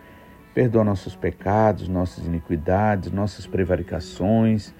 perdoa 0.54 0.84
nossos 0.84 1.16
pecados, 1.16 1.88
nossas 1.88 2.26
iniquidades, 2.26 3.10
nossas 3.10 3.46
prevaricações, 3.48 4.72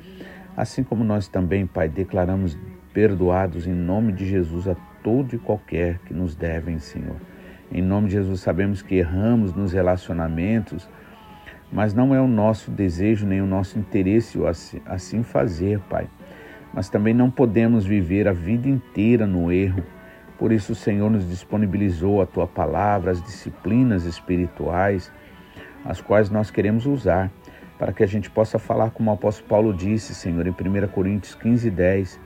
assim 0.56 0.84
como 0.84 1.02
nós 1.02 1.26
também, 1.26 1.66
Pai, 1.66 1.88
declaramos 1.88 2.56
perdoados 2.92 3.66
em 3.66 3.72
nome 3.72 4.12
de 4.12 4.24
Jesus 4.24 4.68
a 4.68 4.76
todo 5.04 5.36
e 5.36 5.38
qualquer 5.38 5.98
que 6.00 6.12
nos 6.12 6.34
devem, 6.34 6.80
Senhor. 6.80 7.16
Em 7.70 7.80
nome 7.80 8.08
de 8.08 8.14
Jesus, 8.14 8.40
sabemos 8.40 8.82
que 8.82 8.96
erramos 8.96 9.54
nos 9.54 9.72
relacionamentos, 9.72 10.88
mas 11.70 11.94
não 11.94 12.12
é 12.12 12.20
o 12.20 12.26
nosso 12.26 12.72
desejo 12.72 13.24
nem 13.24 13.40
o 13.40 13.46
nosso 13.46 13.78
interesse 13.78 14.36
assim 14.86 15.22
fazer, 15.22 15.78
Pai 15.88 16.08
mas 16.74 16.88
também 16.88 17.14
não 17.14 17.30
podemos 17.30 17.86
viver 17.86 18.26
a 18.26 18.32
vida 18.32 18.68
inteira 18.68 19.26
no 19.26 19.52
erro. 19.52 19.84
Por 20.36 20.50
isso, 20.50 20.72
o 20.72 20.74
Senhor 20.74 21.08
nos 21.08 21.28
disponibilizou 21.28 22.20
a 22.20 22.26
tua 22.26 22.48
palavra, 22.48 23.12
as 23.12 23.22
disciplinas 23.22 24.04
espirituais, 24.04 25.12
as 25.84 26.00
quais 26.00 26.28
nós 26.28 26.50
queremos 26.50 26.84
usar, 26.84 27.30
para 27.78 27.92
que 27.92 28.02
a 28.02 28.06
gente 28.06 28.28
possa 28.28 28.58
falar 28.58 28.90
como 28.90 29.10
o 29.10 29.14
apóstolo 29.14 29.48
Paulo 29.48 29.72
disse, 29.72 30.14
Senhor, 30.14 30.44
em 30.46 30.50
1 30.50 30.88
Coríntios 30.88 31.36
15, 31.36 31.70
10, 31.70 32.20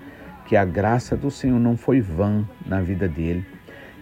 que 0.49 0.57
a 0.57 0.65
graça 0.65 1.15
do 1.15 1.31
Senhor 1.31 1.61
não 1.61 1.77
foi 1.77 2.01
vã 2.01 2.43
na 2.65 2.81
vida 2.81 3.07
dele, 3.07 3.47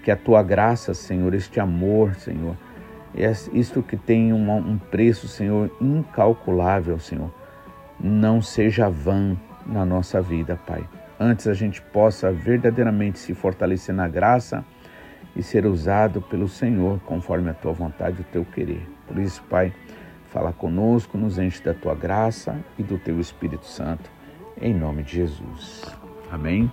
que 0.05 0.13
a 0.13 0.17
tua 0.17 0.45
graça, 0.45 0.95
Senhor, 0.95 1.35
este 1.35 1.59
amor, 1.59 2.15
Senhor, 2.15 2.57
isto 3.53 3.83
que 3.83 3.97
tem 3.97 4.33
um 4.33 4.79
preço, 4.79 5.27
Senhor, 5.27 5.77
incalculável, 5.81 7.01
Senhor, 7.01 7.35
não 7.99 8.41
seja 8.41 8.89
vã 8.89 9.37
na 9.67 9.85
nossa 9.85 10.23
vida, 10.23 10.57
Pai. 10.65 10.89
Antes 11.19 11.49
a 11.49 11.53
gente 11.53 11.83
possa 11.83 12.31
verdadeiramente 12.31 13.19
se 13.19 13.35
fortalecer 13.35 13.93
na 13.93 14.07
graça 14.07 14.65
e 15.35 15.43
ser 15.43 15.67
usado 15.67 16.23
pelo 16.23 16.47
Senhor 16.47 17.01
conforme 17.01 17.51
a 17.51 17.55
tua 17.55 17.73
vontade 17.73 18.19
e 18.19 18.21
o 18.21 18.25
teu 18.25 18.45
querer. 18.45 18.89
Por 19.09 19.19
isso, 19.19 19.43
Pai, 19.51 19.73
fala 20.31 20.53
conosco, 20.53 21.19
nos 21.19 21.41
enche 21.41 21.61
da 21.61 21.75
tua 21.75 21.97
graça 21.97 22.57
e 22.79 22.85
do 22.85 22.99
teu 22.99 23.19
Espírito 23.19 23.67
Santo, 23.67 24.09
em 24.61 24.73
nome 24.73 25.03
de 25.03 25.17
Jesus. 25.17 26.06
Amém. 26.31 26.71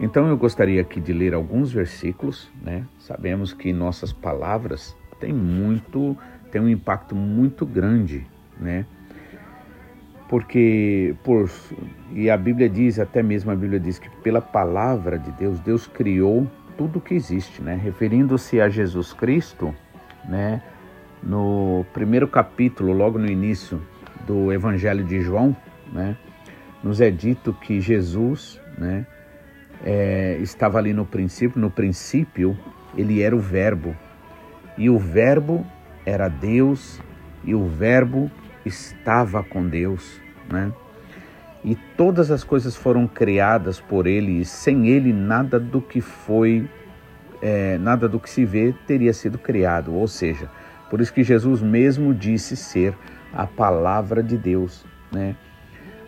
Então 0.00 0.26
eu 0.28 0.36
gostaria 0.36 0.80
aqui 0.80 1.00
de 1.00 1.12
ler 1.12 1.34
alguns 1.34 1.72
versículos, 1.72 2.50
né? 2.60 2.84
Sabemos 2.98 3.52
que 3.52 3.72
nossas 3.72 4.12
palavras 4.12 4.96
têm 5.20 5.32
muito, 5.32 6.16
têm 6.50 6.60
um 6.60 6.68
impacto 6.68 7.14
muito 7.14 7.64
grande, 7.64 8.26
né? 8.58 8.86
porque 10.32 11.14
por 11.22 11.46
e 12.14 12.30
a 12.30 12.38
Bíblia 12.38 12.66
diz, 12.66 12.98
até 12.98 13.22
mesmo 13.22 13.50
a 13.50 13.54
Bíblia 13.54 13.78
diz 13.78 13.98
que 13.98 14.08
pela 14.22 14.40
palavra 14.40 15.18
de 15.18 15.30
Deus, 15.32 15.60
Deus 15.60 15.86
criou 15.86 16.50
tudo 16.74 17.02
que 17.02 17.12
existe, 17.12 17.60
né? 17.60 17.74
Referindo-se 17.74 18.58
a 18.58 18.66
Jesus 18.70 19.12
Cristo, 19.12 19.74
né? 20.24 20.62
No 21.22 21.84
primeiro 21.92 22.26
capítulo, 22.26 22.94
logo 22.94 23.18
no 23.18 23.26
início 23.26 23.78
do 24.26 24.50
Evangelho 24.50 25.04
de 25.04 25.20
João, 25.20 25.54
né? 25.92 26.16
Nos 26.82 27.00
é 27.00 27.10
dito 27.10 27.52
que 27.52 27.80
Jesus, 27.80 28.60
né? 28.76 29.06
É, 29.84 30.38
estava 30.40 30.78
ali 30.78 30.92
no 30.92 31.04
princípio, 31.04 31.60
no 31.60 31.70
princípio 31.70 32.56
ele 32.96 33.20
era 33.20 33.34
o 33.34 33.40
Verbo 33.40 33.96
e 34.78 34.88
o 34.88 34.96
Verbo 34.96 35.66
era 36.06 36.28
Deus 36.28 37.00
e 37.44 37.54
o 37.54 37.66
Verbo 37.66 38.30
estava 38.64 39.42
com 39.42 39.66
Deus, 39.66 40.20
né? 40.50 40.72
E 41.64 41.76
todas 41.96 42.30
as 42.30 42.42
coisas 42.42 42.74
foram 42.74 43.06
criadas 43.06 43.78
por 43.78 44.06
Ele, 44.06 44.40
e 44.40 44.44
sem 44.44 44.88
Ele 44.88 45.12
nada 45.12 45.60
do 45.60 45.80
que 45.80 46.00
foi, 46.00 46.68
é, 47.40 47.78
nada 47.78 48.08
do 48.08 48.18
que 48.18 48.28
se 48.28 48.44
vê 48.44 48.74
teria 48.86 49.12
sido 49.12 49.38
criado. 49.38 49.94
Ou 49.94 50.08
seja, 50.08 50.50
por 50.90 51.00
isso 51.00 51.12
que 51.12 51.22
Jesus 51.22 51.62
mesmo 51.62 52.12
disse 52.12 52.56
ser 52.56 52.94
a 53.32 53.46
palavra 53.46 54.22
de 54.22 54.36
Deus, 54.36 54.84
né? 55.12 55.36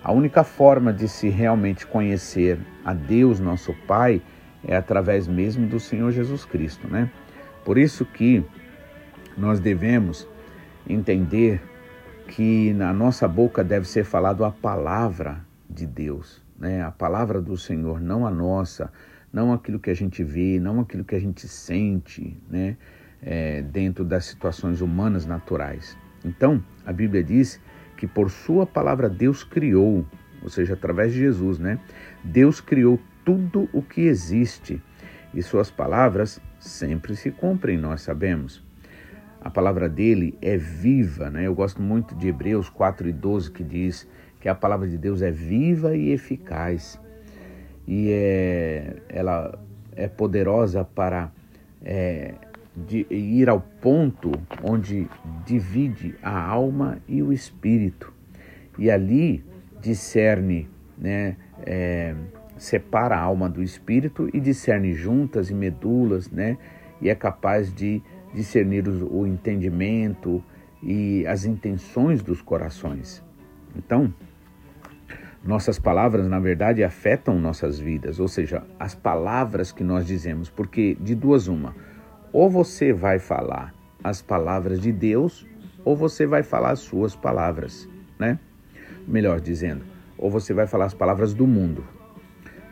A 0.05 0.13
única 0.13 0.45
forma 0.45 0.93
de 0.93 1.09
se 1.09 1.31
realmente 1.31 1.87
conhecer 1.87 2.61
a 2.85 2.93
Deus, 2.93 3.41
nosso 3.41 3.73
Pai, 3.87 4.21
é 4.63 4.77
através 4.77 5.27
mesmo 5.27 5.67
do 5.67 5.81
Senhor 5.81 6.13
Jesus 6.13 6.45
Cristo, 6.45 6.87
né? 6.87 7.11
Por 7.65 7.79
isso 7.79 8.05
que 8.05 8.45
nós 9.35 9.61
devemos 9.61 10.29
entender 10.87 11.63
que 12.29 12.75
na 12.75 12.93
nossa 12.93 13.27
boca 13.27 13.65
deve 13.65 13.89
ser 13.89 14.05
falado 14.05 14.45
a 14.45 14.51
palavra 14.51 15.43
de 15.71 15.87
Deus, 15.87 16.43
né? 16.59 16.83
A 16.83 16.91
palavra 16.91 17.41
do 17.41 17.57
Senhor, 17.57 17.99
não 17.99 18.27
a 18.27 18.31
nossa, 18.31 18.93
não 19.33 19.55
aquilo 19.55 19.79
que 19.79 19.89
a 19.89 19.95
gente 19.95 20.23
vê, 20.23 20.61
não 20.61 20.81
aquilo 20.81 21.03
que 21.03 21.15
a 21.15 21.21
gente 21.21 21.49
sente, 21.49 22.37
né? 22.51 22.77
É, 23.23 23.63
dentro 23.63 24.05
das 24.05 24.27
situações 24.27 24.83
humanas 24.83 25.25
naturais. 25.25 25.97
Então, 26.23 26.63
a 26.85 26.93
Bíblia 26.93 27.25
diz 27.25 27.59
que 28.05 28.07
por 28.07 28.31
sua 28.31 28.67
palavra 28.67 29.09
Deus 29.09 29.43
criou, 29.43 30.05
ou 30.43 30.49
seja, 30.51 30.75
através 30.75 31.13
de 31.13 31.21
Jesus, 31.21 31.59
né? 31.59 31.79
Deus 32.23 32.61
criou 32.61 33.01
tudo 33.25 33.67
o 33.73 33.81
que 33.81 34.03
existe 34.03 34.81
e 35.33 35.43
suas 35.43 35.71
palavras 35.71 36.39
sempre 36.61 37.17
se 37.17 37.31
cumprem, 37.31 37.79
nós 37.79 38.03
sabemos 38.03 38.63
a 39.41 39.51
palavra 39.51 39.89
dele 39.89 40.37
é 40.41 40.57
viva, 40.57 41.31
né? 41.31 41.47
Eu 41.47 41.55
gosto 41.55 41.81
muito 41.81 42.15
de 42.15 42.29
Hebreus 42.29 42.69
4 42.69 43.09
e 43.09 43.13
12 43.13 43.51
que 43.51 43.63
diz 43.63 44.09
que 44.41 44.49
a 44.49 44.55
palavra 44.55 44.87
de 44.87 44.99
Deus 44.99 45.23
é 45.23 45.31
viva 45.31 45.97
e 45.97 46.13
eficaz 46.13 47.01
e 47.87 48.11
é, 48.11 48.97
ela 49.09 49.59
é 49.97 50.09
poderosa 50.09 50.85
para 50.85 51.31
é, 51.83 52.35
de, 52.77 53.07
ir 53.11 53.49
ao 53.49 53.61
ponto 53.61 54.33
onde 54.63 55.09
divide 55.47 56.15
a 56.23 56.39
alma 56.39 56.99
e 57.09 57.23
o 57.23 57.33
espírito 57.33 58.13
e 58.79 58.91
ali 58.91 59.45
discerne, 59.81 60.69
né? 60.99 61.37
É, 61.65 62.15
separa 62.57 63.17
a 63.17 63.21
alma 63.21 63.49
do 63.49 63.63
espírito 63.63 64.29
e 64.33 64.41
discerne 64.41 64.93
juntas 64.93 65.51
e 65.51 65.55
medulas, 65.55 66.31
né? 66.31 66.57
E 67.01 67.09
é 67.09 67.15
capaz 67.15 67.73
de 67.73 68.03
discernir 68.33 68.89
o 68.89 69.27
entendimento 69.27 70.43
e 70.83 71.27
as 71.27 71.45
intenções 71.45 72.23
dos 72.23 72.41
corações. 72.41 73.23
Então, 73.77 74.13
nossas 75.45 75.79
palavras, 75.79 76.27
na 76.27 76.39
verdade, 76.39 76.83
afetam 76.83 77.39
nossas 77.39 77.79
vidas, 77.79 78.19
ou 78.19 78.29
seja, 78.29 78.63
as 78.79 78.95
palavras 78.95 79.73
que 79.73 79.85
nós 79.85 80.07
dizemos, 80.07 80.49
porque 80.49 80.97
de 81.01 81.15
duas 81.15 81.49
uma, 81.49 81.75
ou 82.35 82.51
você 82.51 82.93
vai 82.93 83.21
falar 83.21 83.73
as 84.03 84.21
palavras 84.21 84.81
de 84.81 84.91
Deus, 84.91 85.47
ou 85.85 85.95
você 85.95 86.27
vai 86.27 86.43
falar 86.43 86.73
as 86.73 86.81
suas 86.81 87.15
palavras, 87.15 87.89
né? 88.19 88.41
Melhor 89.07 89.41
dizendo, 89.41 89.85
ou 90.19 90.29
você 90.29 90.53
vai 90.53 90.67
falar 90.67 90.87
as 90.87 90.95
palavras 90.95 91.33
do 91.33 91.47
mundo. 91.47 91.85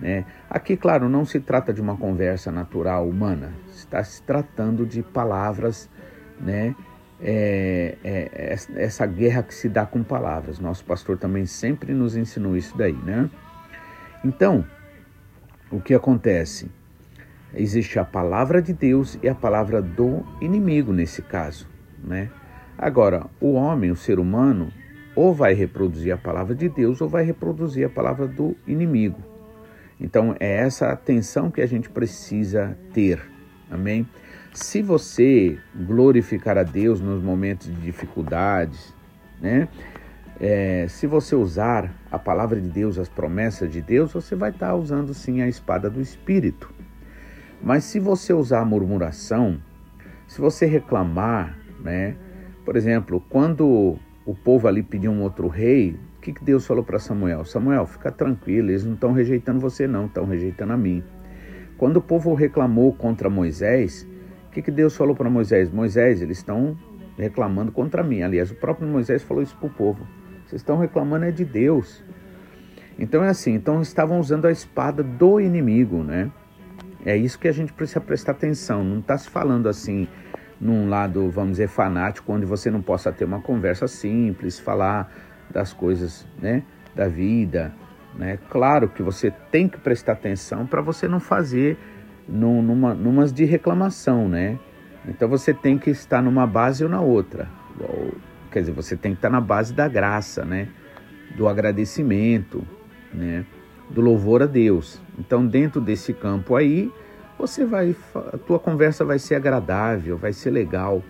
Né? 0.01 0.25
Aqui, 0.51 0.77
claro, 0.77 1.09
não 1.09 1.25
se 1.25 1.39
trata 1.39 1.73
de 1.73 1.81
uma 1.81 1.97
conversa 1.97 2.51
natural 2.51 3.09
humana, 3.09 3.53
está 3.73 4.03
se 4.03 4.21
tratando 4.25 4.85
de 4.85 5.01
palavras, 5.01 5.89
né? 6.41 6.75
É, 7.25 7.99
é, 8.03 8.31
é, 8.35 8.83
essa 8.83 9.07
guerra 9.07 9.45
que 9.45 9.55
se 9.55 9.69
dá 9.69 9.87
com 9.87 10.03
palavras. 10.03 10.59
Nosso 10.59 10.85
pastor 10.85 11.17
também 11.17 11.47
sempre 11.47 11.95
nos 11.95 12.17
ensinou 12.17 12.57
isso 12.57 12.77
daí, 12.77 12.97
né? 12.97 13.31
Então, 14.25 14.65
o 15.71 15.81
que 15.81 15.95
acontece? 15.95 16.69
Existe 17.55 17.99
a 17.99 18.05
palavra 18.05 18.63
de 18.63 18.73
Deus 18.73 19.19
e 19.23 19.29
a 19.29 19.35
palavra 19.35 19.83
do 19.83 20.25
inimigo 20.41 20.93
nesse 20.93 21.21
caso, 21.21 21.69
né? 22.03 22.31
Agora, 22.79 23.27
o 23.41 23.53
homem, 23.53 23.91
o 23.91 23.97
ser 23.97 24.19
humano, 24.19 24.73
ou 25.15 25.35
vai 25.35 25.53
reproduzir 25.53 26.13
a 26.13 26.17
palavra 26.17 26.55
de 26.55 26.69
Deus 26.69 27.01
ou 27.01 27.09
vai 27.09 27.25
reproduzir 27.25 27.87
a 27.87 27.91
palavra 27.91 28.27
do 28.27 28.57
inimigo. 28.67 29.21
Então, 30.01 30.35
é 30.41 30.57
essa 30.57 30.89
atenção 30.89 31.51
que 31.51 31.61
a 31.61 31.67
gente 31.67 31.89
precisa 31.89 32.77
ter. 32.93 33.21
Amém? 33.71 34.09
Se 34.53 34.83
você 34.83 35.59
glorificar 35.75 36.59
a 36.59 36.63
Deus 36.63 37.01
nos 37.01 37.23
momentos 37.23 37.69
de 37.69 37.81
dificuldades, 37.81 38.95
né? 39.41 39.69
É, 40.41 40.87
se 40.89 41.07
você 41.07 41.37
usar 41.37 41.95
a 42.11 42.19
palavra 42.19 42.61
de 42.61 42.69
Deus, 42.69 42.99
as 42.99 43.09
promessas 43.09 43.71
de 43.71 43.81
Deus, 43.81 44.13
você 44.13 44.35
vai 44.35 44.51
estar 44.51 44.75
usando 44.75 45.15
sim 45.15 45.41
a 45.41 45.47
espada 45.47 45.89
do 45.89 46.01
Espírito. 46.01 46.69
Mas 47.63 47.85
se 47.85 48.01
você 48.01 48.33
usar 48.33 48.61
a 48.61 48.65
murmuração, 48.65 49.61
se 50.27 50.41
você 50.41 50.67
reclamar, 50.67 51.57
né? 51.81 52.17
Por 52.65 52.77
exemplo, 52.77 53.23
quando 53.29 53.97
o 54.25 54.35
povo 54.35 54.67
ali 54.67 54.83
pediu 54.83 55.13
um 55.13 55.23
outro 55.23 55.47
rei, 55.47 55.99
o 56.19 56.21
que, 56.21 56.33
que 56.33 56.45
Deus 56.45 56.67
falou 56.67 56.83
para 56.83 56.99
Samuel? 56.99 57.45
Samuel, 57.45 57.87
fica 57.87 58.11
tranquilo, 58.11 58.71
eles 58.71 58.85
não 58.85 58.95
estão 58.95 59.13
rejeitando 59.13 59.61
você 59.61 59.87
não, 59.87 60.07
estão 60.07 60.25
rejeitando 60.25 60.73
a 60.73 60.77
mim. 60.77 61.03
Quando 61.77 61.97
o 61.99 62.03
povo 62.03 62.35
reclamou 62.35 62.93
contra 62.93 63.29
Moisés, 63.29 64.07
o 64.49 64.51
que, 64.51 64.63
que 64.63 64.71
Deus 64.71 64.97
falou 64.97 65.15
para 65.15 65.31
Moisés? 65.31 65.71
Moisés, 65.71 66.21
eles 66.23 66.39
estão 66.39 66.77
reclamando 67.17 67.73
contra 67.73 68.03
mim. 68.03 68.23
Aliás, 68.23 68.51
o 68.51 68.55
próprio 68.55 68.89
Moisés 68.89 69.23
falou 69.23 69.43
isso 69.43 69.57
para 69.57 69.67
o 69.67 69.71
povo. 69.71 70.07
Vocês 70.47 70.61
estão 70.61 70.79
reclamando 70.79 71.25
é 71.25 71.31
de 71.31 71.45
Deus. 71.45 72.05
Então 72.99 73.25
é 73.25 73.29
assim, 73.29 73.55
então 73.55 73.81
estavam 73.81 74.21
usando 74.21 74.47
a 74.47 74.53
espada 74.53 75.03
do 75.03 75.41
inimigo, 75.41 76.03
né? 76.03 76.31
É 77.05 77.17
isso 77.17 77.39
que 77.39 77.49
a 77.49 77.53
gente 77.53 77.73
precisa 77.73 78.01
prestar 78.01 78.33
atenção. 78.33 78.85
Não 78.85 79.01
está 79.01 79.19
se 79.19 79.29
falando 79.29 79.69
assim 79.69 80.07
num 80.61 80.89
lado, 80.89 81.29
vamos 81.29 81.53
dizer, 81.53 81.69
fanático, 81.69 82.33
onde 82.33 82.47
você 82.47 82.71
não 82.71 82.81
possa 82.81 83.11
ter 83.11 83.25
uma 83.25 83.41
conversa 83.41 83.89
simples, 83.89 84.61
falar 84.61 85.13
das 85.51 85.73
coisas, 85.73 86.25
né, 86.41 86.63
da 86.95 87.09
vida, 87.09 87.75
né? 88.15 88.39
Claro 88.49 88.89
que 88.89 89.03
você 89.03 89.33
tem 89.51 89.69
que 89.69 89.79
prestar 89.79 90.13
atenção 90.13 90.65
para 90.65 90.81
você 90.81 91.09
não 91.09 91.19
fazer 91.19 91.77
num, 92.29 92.63
numa 92.63 92.95
numas 92.95 93.33
de 93.33 93.45
reclamação, 93.45 94.29
né? 94.29 94.57
Então 95.09 95.29
você 95.29 95.53
tem 95.53 95.77
que 95.77 95.91
estar 95.91 96.23
numa 96.23 96.47
base 96.47 96.85
ou 96.85 96.91
na 96.91 97.01
outra. 97.01 97.49
Quer 98.53 98.61
dizer, 98.61 98.73
você 98.73 98.97
tem 98.97 99.13
que 99.13 99.19
estar 99.19 99.31
na 99.31 99.41
base 99.41 99.75
da 99.75 99.89
graça, 99.89 100.45
né? 100.45 100.69
Do 101.37 101.49
agradecimento, 101.49 102.65
né? 103.13 103.45
Do 103.91 104.01
louvor 104.01 104.43
a 104.43 104.47
Deus. 104.47 105.02
Então, 105.19 105.47
dentro 105.47 105.81
desse 105.81 106.13
campo 106.13 106.57
aí, 106.57 106.91
você 107.39 107.65
vai, 107.65 107.95
a 108.33 108.39
tua 108.39 108.59
conversa 108.59 109.05
vai 109.05 109.19
ser 109.19 109.35
agradável, 109.35 110.17
vai 110.17 110.33
ser 110.33 110.51
legal. 110.51 111.03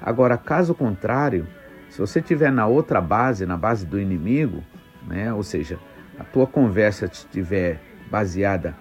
Agora, 0.00 0.36
caso 0.36 0.74
contrário, 0.74 1.46
se 1.88 2.00
você 2.00 2.20
estiver 2.20 2.52
na 2.52 2.66
outra 2.66 3.00
base, 3.00 3.46
na 3.46 3.56
base 3.56 3.86
do 3.86 3.98
inimigo, 3.98 4.62
né? 5.06 5.32
Ou 5.32 5.42
seja, 5.42 5.78
a 6.18 6.24
tua 6.24 6.46
conversa 6.46 7.06
estiver 7.06 7.80
baseada 8.10 8.76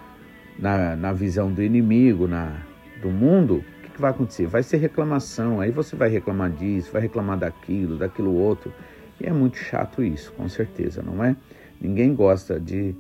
na, 0.60 0.96
na 0.96 1.14
visão 1.14 1.52
do 1.52 1.64
inimigo, 1.64 2.28
na, 2.28 2.58
do 3.02 3.10
mundo, 3.10 3.64
que 3.98 4.02
vai 4.02 4.12
acontecer? 4.12 4.46
Vai 4.46 4.62
ser 4.62 4.78
reclamação, 4.78 5.60
aí 5.60 5.72
você 5.72 5.96
vai 5.96 6.08
reclamar 6.08 6.52
disso, 6.52 6.92
vai 6.94 7.02
reclamar 7.02 7.38
daquilo, 7.38 7.98
daquilo 7.98 8.32
outro. 8.32 8.72
E 9.20 9.26
é 9.26 9.34
muito 9.34 9.58
chato 9.58 10.04
isso, 10.04 10.32
com 10.34 10.48
certeza, 10.48 11.02
não 11.02 11.24
é? 11.24 11.36
Ninguém 11.82 12.14
gosta 12.14 12.60
de 12.60 12.96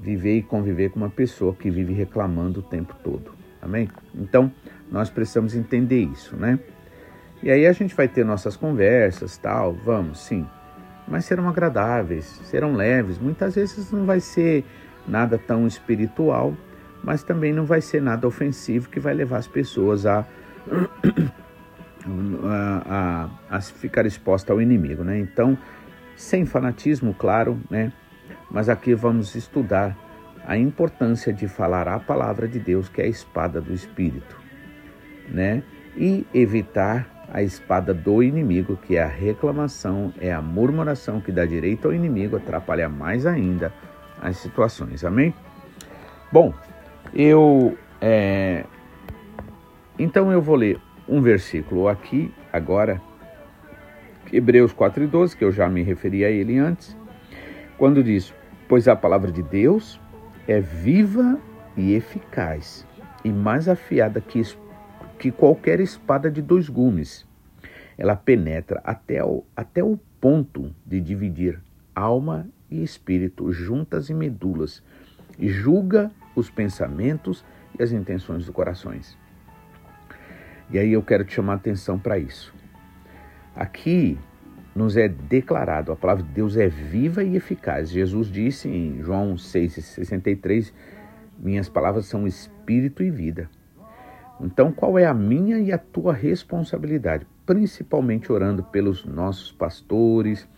viver 0.00 0.38
e 0.38 0.42
conviver 0.42 0.90
com 0.90 0.98
uma 0.98 1.10
pessoa 1.10 1.54
que 1.54 1.70
vive 1.70 1.92
reclamando 1.92 2.60
o 2.60 2.62
tempo 2.62 2.94
todo. 3.02 3.32
Amém? 3.60 3.88
Então, 4.14 4.52
nós 4.90 5.08
precisamos 5.08 5.54
entender 5.54 6.02
isso, 6.02 6.36
né? 6.36 6.58
E 7.42 7.50
aí 7.50 7.66
a 7.66 7.72
gente 7.72 7.94
vai 7.94 8.08
ter 8.08 8.24
nossas 8.24 8.56
conversas, 8.56 9.36
tal, 9.36 9.72
vamos, 9.72 10.20
sim. 10.20 10.46
Mas 11.06 11.24
serão 11.24 11.48
agradáveis, 11.48 12.24
serão 12.44 12.74
leves. 12.74 13.18
Muitas 13.18 13.54
vezes 13.54 13.90
não 13.90 14.06
vai 14.06 14.20
ser 14.20 14.64
nada 15.06 15.36
tão 15.38 15.66
espiritual, 15.66 16.54
mas 17.02 17.22
também 17.22 17.52
não 17.52 17.64
vai 17.64 17.80
ser 17.80 18.00
nada 18.00 18.26
ofensivo 18.26 18.88
que 18.88 18.98
vai 18.98 19.12
levar 19.12 19.38
as 19.38 19.46
pessoas 19.46 20.06
a, 20.06 20.24
a, 22.44 23.28
a, 23.50 23.56
a 23.56 23.60
ficar 23.60 24.06
exposta 24.06 24.52
ao 24.52 24.60
inimigo, 24.60 25.04
né? 25.04 25.18
Então, 25.18 25.58
sem 26.16 26.46
fanatismo, 26.46 27.14
claro, 27.14 27.58
né? 27.70 27.92
Mas 28.50 28.68
aqui 28.68 28.94
vamos 28.94 29.34
estudar 29.34 29.96
a 30.46 30.56
importância 30.56 31.32
de 31.32 31.48
falar 31.48 31.88
a 31.88 31.98
palavra 31.98 32.46
de 32.46 32.58
Deus, 32.58 32.88
que 32.88 33.00
é 33.00 33.04
a 33.04 33.08
espada 33.08 33.60
do 33.60 33.72
Espírito, 33.72 34.38
né? 35.28 35.62
E 35.96 36.26
evitar 36.34 37.26
a 37.32 37.42
espada 37.42 37.94
do 37.94 38.22
inimigo, 38.22 38.76
que 38.76 38.96
é 38.96 39.02
a 39.02 39.08
reclamação, 39.08 40.12
é 40.20 40.32
a 40.32 40.42
murmuração 40.42 41.20
que 41.20 41.32
dá 41.32 41.46
direito 41.46 41.88
ao 41.88 41.94
inimigo, 41.94 42.36
atrapalha 42.36 42.88
mais 42.88 43.26
ainda 43.26 43.72
as 44.20 44.36
situações. 44.36 45.04
Amém? 45.04 45.32
Bom, 46.30 46.52
eu 47.14 47.76
é, 48.00 48.64
então 49.98 50.30
eu 50.30 50.42
vou 50.42 50.56
ler 50.56 50.78
um 51.08 51.20
versículo 51.20 51.88
aqui 51.88 52.32
agora, 52.52 53.00
Hebreus 54.32 54.72
4 54.72 55.04
e 55.04 55.06
12, 55.06 55.36
que 55.36 55.44
eu 55.44 55.52
já 55.52 55.68
me 55.68 55.82
referi 55.82 56.24
a 56.24 56.30
ele 56.30 56.58
antes, 56.58 56.96
quando 57.78 58.02
diz: 58.02 58.32
Pois 58.68 58.88
a 58.88 58.96
palavra 58.96 59.30
de 59.30 59.42
Deus 59.42 60.00
é 60.46 60.60
viva 60.60 61.38
e 61.76 61.94
eficaz, 61.94 62.86
e 63.24 63.30
mais 63.30 63.68
afiada 63.68 64.20
que, 64.20 64.42
que 65.18 65.30
qualquer 65.30 65.80
espada 65.80 66.30
de 66.30 66.40
dois 66.42 66.68
gumes. 66.68 67.26
Ela 67.96 68.16
penetra 68.16 68.80
até 68.84 69.24
o, 69.24 69.44
até 69.56 69.82
o 69.82 69.98
ponto 70.20 70.74
de 70.84 71.00
dividir 71.00 71.60
alma 71.94 72.48
e 72.70 72.82
espírito, 72.82 73.52
juntas 73.52 74.10
e 74.10 74.14
medulas, 74.14 74.82
e 75.38 75.48
julga 75.48 76.10
os 76.34 76.50
pensamentos 76.50 77.44
e 77.78 77.82
as 77.82 77.92
intenções 77.92 78.46
dos 78.46 78.54
corações. 78.54 79.16
E 80.70 80.78
aí 80.78 80.92
eu 80.92 81.02
quero 81.02 81.24
te 81.24 81.34
chamar 81.34 81.54
a 81.54 81.56
atenção 81.56 81.98
para 81.98 82.18
isso. 82.18 82.54
Aqui 83.54 84.18
nos 84.74 84.96
é 84.96 85.08
declarado, 85.08 85.92
a 85.92 85.96
palavra 85.96 86.24
de 86.24 86.30
Deus 86.30 86.56
é 86.56 86.68
viva 86.68 87.22
e 87.22 87.36
eficaz. 87.36 87.90
Jesus 87.90 88.28
disse 88.28 88.68
em 88.68 89.02
João 89.02 89.34
6,63: 89.34 90.72
Minhas 91.38 91.68
palavras 91.68 92.06
são 92.06 92.26
espírito 92.26 93.02
e 93.02 93.10
vida. 93.10 93.48
Então, 94.40 94.72
qual 94.72 94.98
é 94.98 95.06
a 95.06 95.14
minha 95.14 95.58
e 95.58 95.72
a 95.72 95.78
tua 95.78 96.12
responsabilidade? 96.12 97.26
Principalmente 97.46 98.32
orando 98.32 98.64
pelos 98.64 99.04
nossos 99.04 99.52
pastores, 99.52 100.48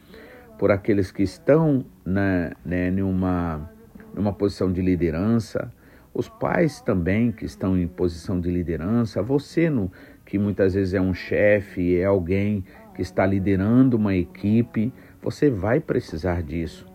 por 0.58 0.70
aqueles 0.70 1.12
que 1.12 1.22
estão 1.22 1.84
na, 2.04 2.52
né, 2.64 2.90
numa 2.90 3.70
numa 4.16 4.32
posição 4.32 4.72
de 4.72 4.80
liderança, 4.80 5.70
os 6.14 6.26
pais 6.26 6.80
também 6.80 7.30
que 7.30 7.44
estão 7.44 7.78
em 7.78 7.86
posição 7.86 8.40
de 8.40 8.50
liderança, 8.50 9.22
você 9.22 9.68
no, 9.68 9.92
que 10.24 10.38
muitas 10.38 10.72
vezes 10.72 10.94
é 10.94 11.00
um 11.00 11.12
chefe, 11.12 11.98
é 11.98 12.06
alguém 12.06 12.64
que 12.96 13.02
está 13.02 13.26
liderando 13.26 13.98
uma 13.98 14.14
equipe, 14.14 14.90
você 15.22 15.50
vai 15.50 15.80
precisar 15.80 16.42
disso. 16.42 16.86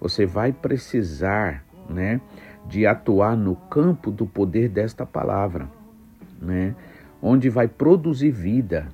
Você 0.00 0.26
vai 0.26 0.52
precisar, 0.52 1.64
né, 1.88 2.20
de 2.66 2.84
atuar 2.84 3.36
no 3.36 3.54
campo 3.54 4.10
do 4.10 4.26
poder 4.26 4.68
desta 4.68 5.06
palavra, 5.06 5.70
né, 6.42 6.74
onde 7.22 7.48
vai 7.48 7.68
produzir 7.68 8.32
vida. 8.32 8.88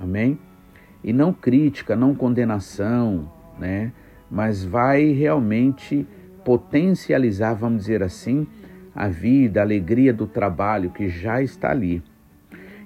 Amém? 0.00 0.38
E 1.04 1.12
não 1.12 1.34
crítica, 1.34 1.94
não 1.94 2.14
condenação, 2.14 3.30
né, 3.58 3.92
mas 4.30 4.64
vai 4.64 5.12
realmente 5.12 6.06
potencializar, 6.44 7.52
vamos 7.52 7.82
dizer 7.82 8.02
assim, 8.02 8.46
a 8.94 9.06
vida, 9.06 9.60
a 9.60 9.64
alegria 9.64 10.14
do 10.14 10.26
trabalho 10.26 10.90
que 10.90 11.10
já 11.10 11.42
está 11.42 11.70
ali. 11.70 12.02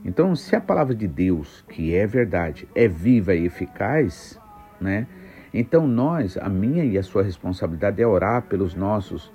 Então, 0.05 0.35
se 0.35 0.57
a 0.57 0.61
palavra 0.61 0.95
de 0.95 1.07
Deus, 1.07 1.65
que 1.69 1.95
é 1.95 2.07
verdade, 2.07 2.67
é 2.75 2.89
viva 2.89 3.35
e 3.35 3.45
eficaz, 3.45 4.39
né? 4.81 5.07
Então 5.53 5.87
nós, 5.87 6.39
a 6.39 6.49
minha 6.49 6.85
e 6.85 6.97
a 6.97 7.03
sua 7.03 7.23
responsabilidade 7.23 8.01
é 8.01 8.07
orar 8.07 8.43
pelos 8.43 8.75
nossos 8.75 9.33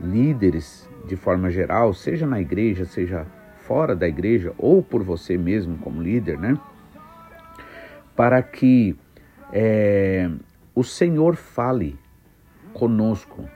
líderes 0.00 0.88
de 1.06 1.16
forma 1.16 1.50
geral, 1.50 1.94
seja 1.94 2.26
na 2.26 2.40
igreja, 2.40 2.84
seja 2.84 3.26
fora 3.56 3.96
da 3.96 4.06
igreja 4.06 4.52
ou 4.58 4.82
por 4.82 5.02
você 5.02 5.38
mesmo 5.38 5.78
como 5.78 6.02
líder, 6.02 6.38
né? 6.38 6.58
Para 8.14 8.42
que 8.42 8.96
é, 9.52 10.30
o 10.74 10.84
Senhor 10.84 11.34
fale 11.34 11.98
conosco, 12.72 13.48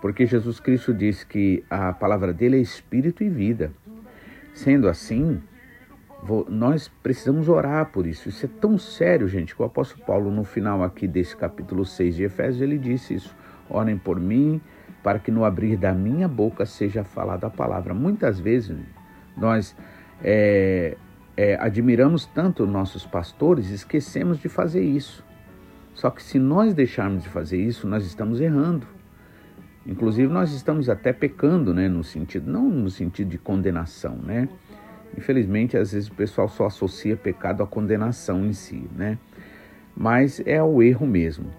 porque 0.00 0.26
Jesus 0.26 0.58
Cristo 0.58 0.92
disse 0.92 1.24
que 1.24 1.64
a 1.70 1.92
palavra 1.92 2.32
dele 2.32 2.56
é 2.56 2.60
espírito 2.60 3.22
e 3.22 3.28
vida. 3.28 3.72
Sendo 4.52 4.88
assim, 4.88 5.40
nós 6.48 6.88
precisamos 7.02 7.48
orar 7.48 7.90
por 7.92 8.06
isso. 8.06 8.28
Isso 8.28 8.46
é 8.46 8.48
tão 8.60 8.78
sério, 8.78 9.28
gente, 9.28 9.54
que 9.54 9.62
o 9.62 9.64
apóstolo 9.64 10.04
Paulo, 10.04 10.30
no 10.30 10.44
final 10.44 10.82
aqui 10.82 11.06
desse 11.06 11.36
capítulo 11.36 11.84
6 11.84 12.16
de 12.16 12.24
Efésios, 12.24 12.62
ele 12.62 12.78
disse 12.78 13.14
isso. 13.14 13.36
Orem 13.68 13.96
por 13.96 14.18
mim, 14.18 14.60
para 15.02 15.18
que 15.18 15.30
no 15.30 15.44
abrir 15.44 15.76
da 15.76 15.92
minha 15.92 16.26
boca 16.26 16.64
seja 16.64 17.04
falada 17.04 17.46
a 17.46 17.50
palavra. 17.50 17.92
Muitas 17.92 18.40
vezes 18.40 18.76
nós 19.36 19.76
é, 20.22 20.96
é, 21.36 21.56
admiramos 21.56 22.24
tanto 22.26 22.66
nossos 22.66 23.04
pastores, 23.06 23.70
esquecemos 23.70 24.38
de 24.38 24.48
fazer 24.48 24.82
isso. 24.82 25.24
Só 25.94 26.10
que 26.10 26.22
se 26.22 26.38
nós 26.38 26.74
deixarmos 26.74 27.22
de 27.22 27.28
fazer 27.28 27.60
isso, 27.60 27.86
nós 27.86 28.04
estamos 28.04 28.40
errando. 28.40 28.86
Inclusive 29.86 30.32
nós 30.32 30.52
estamos 30.52 30.88
até 30.88 31.12
pecando, 31.12 31.74
né, 31.74 31.88
no 31.88 32.02
sentido 32.02 32.50
não 32.50 32.68
no 32.68 32.88
sentido 32.88 33.28
de 33.28 33.38
condenação, 33.38 34.16
né? 34.16 34.48
Infelizmente, 35.16 35.76
às 35.76 35.92
vezes 35.92 36.08
o 36.08 36.14
pessoal 36.14 36.48
só 36.48 36.66
associa 36.66 37.16
pecado 37.16 37.62
à 37.62 37.66
condenação 37.66 38.44
em 38.44 38.52
si, 38.52 38.88
né? 38.96 39.18
Mas 39.96 40.42
é 40.44 40.62
o 40.62 40.82
erro 40.82 41.06
mesmo 41.06 41.50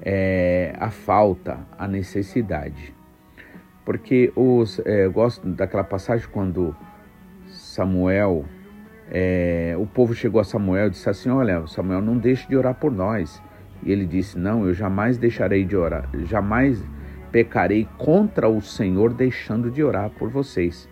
é, 0.00 0.74
a 0.78 0.90
falta, 0.90 1.58
a 1.76 1.86
necessidade. 1.88 2.94
Porque 3.84 4.32
os, 4.36 4.80
é, 4.80 5.06
eu 5.06 5.12
gosto 5.12 5.48
daquela 5.48 5.84
passagem 5.84 6.28
quando 6.30 6.76
Samuel, 7.46 8.44
é, 9.10 9.74
o 9.78 9.86
povo 9.86 10.14
chegou 10.14 10.40
a 10.40 10.44
Samuel 10.44 10.88
e 10.88 10.90
disse 10.90 11.08
assim: 11.08 11.30
Olha, 11.30 11.66
Samuel, 11.66 12.02
não 12.02 12.16
deixe 12.16 12.46
de 12.48 12.56
orar 12.56 12.74
por 12.74 12.92
nós. 12.92 13.42
E 13.82 13.90
ele 13.90 14.04
disse: 14.04 14.38
Não, 14.38 14.66
eu 14.66 14.74
jamais 14.74 15.16
deixarei 15.16 15.64
de 15.64 15.76
orar, 15.76 16.08
jamais 16.24 16.82
pecarei 17.32 17.86
contra 17.96 18.48
o 18.48 18.60
Senhor 18.60 19.12
deixando 19.12 19.70
de 19.70 19.82
orar 19.82 20.10
por 20.10 20.28
vocês. 20.28 20.88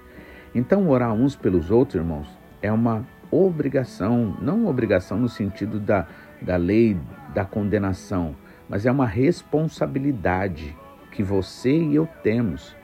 Então, 0.57 0.89
orar 0.89 1.13
uns 1.13 1.37
pelos 1.37 1.71
outros, 1.71 1.97
irmãos, 1.97 2.27
é 2.63 2.73
uma 2.73 3.07
obrigação, 3.31 4.35
não 4.41 4.67
obrigação 4.67 5.19
no 5.19 5.29
sentido 5.29 5.79
da, 5.79 6.07
da 6.41 6.57
lei 6.57 6.97
da 7.35 7.45
condenação, 7.45 8.35
mas 8.67 8.87
é 8.87 8.91
uma 8.91 9.05
responsabilidade 9.05 10.75
que 11.13 11.23
você 11.23 11.77
e 11.77 11.97
eu 11.97 12.09
temos, 12.23 12.75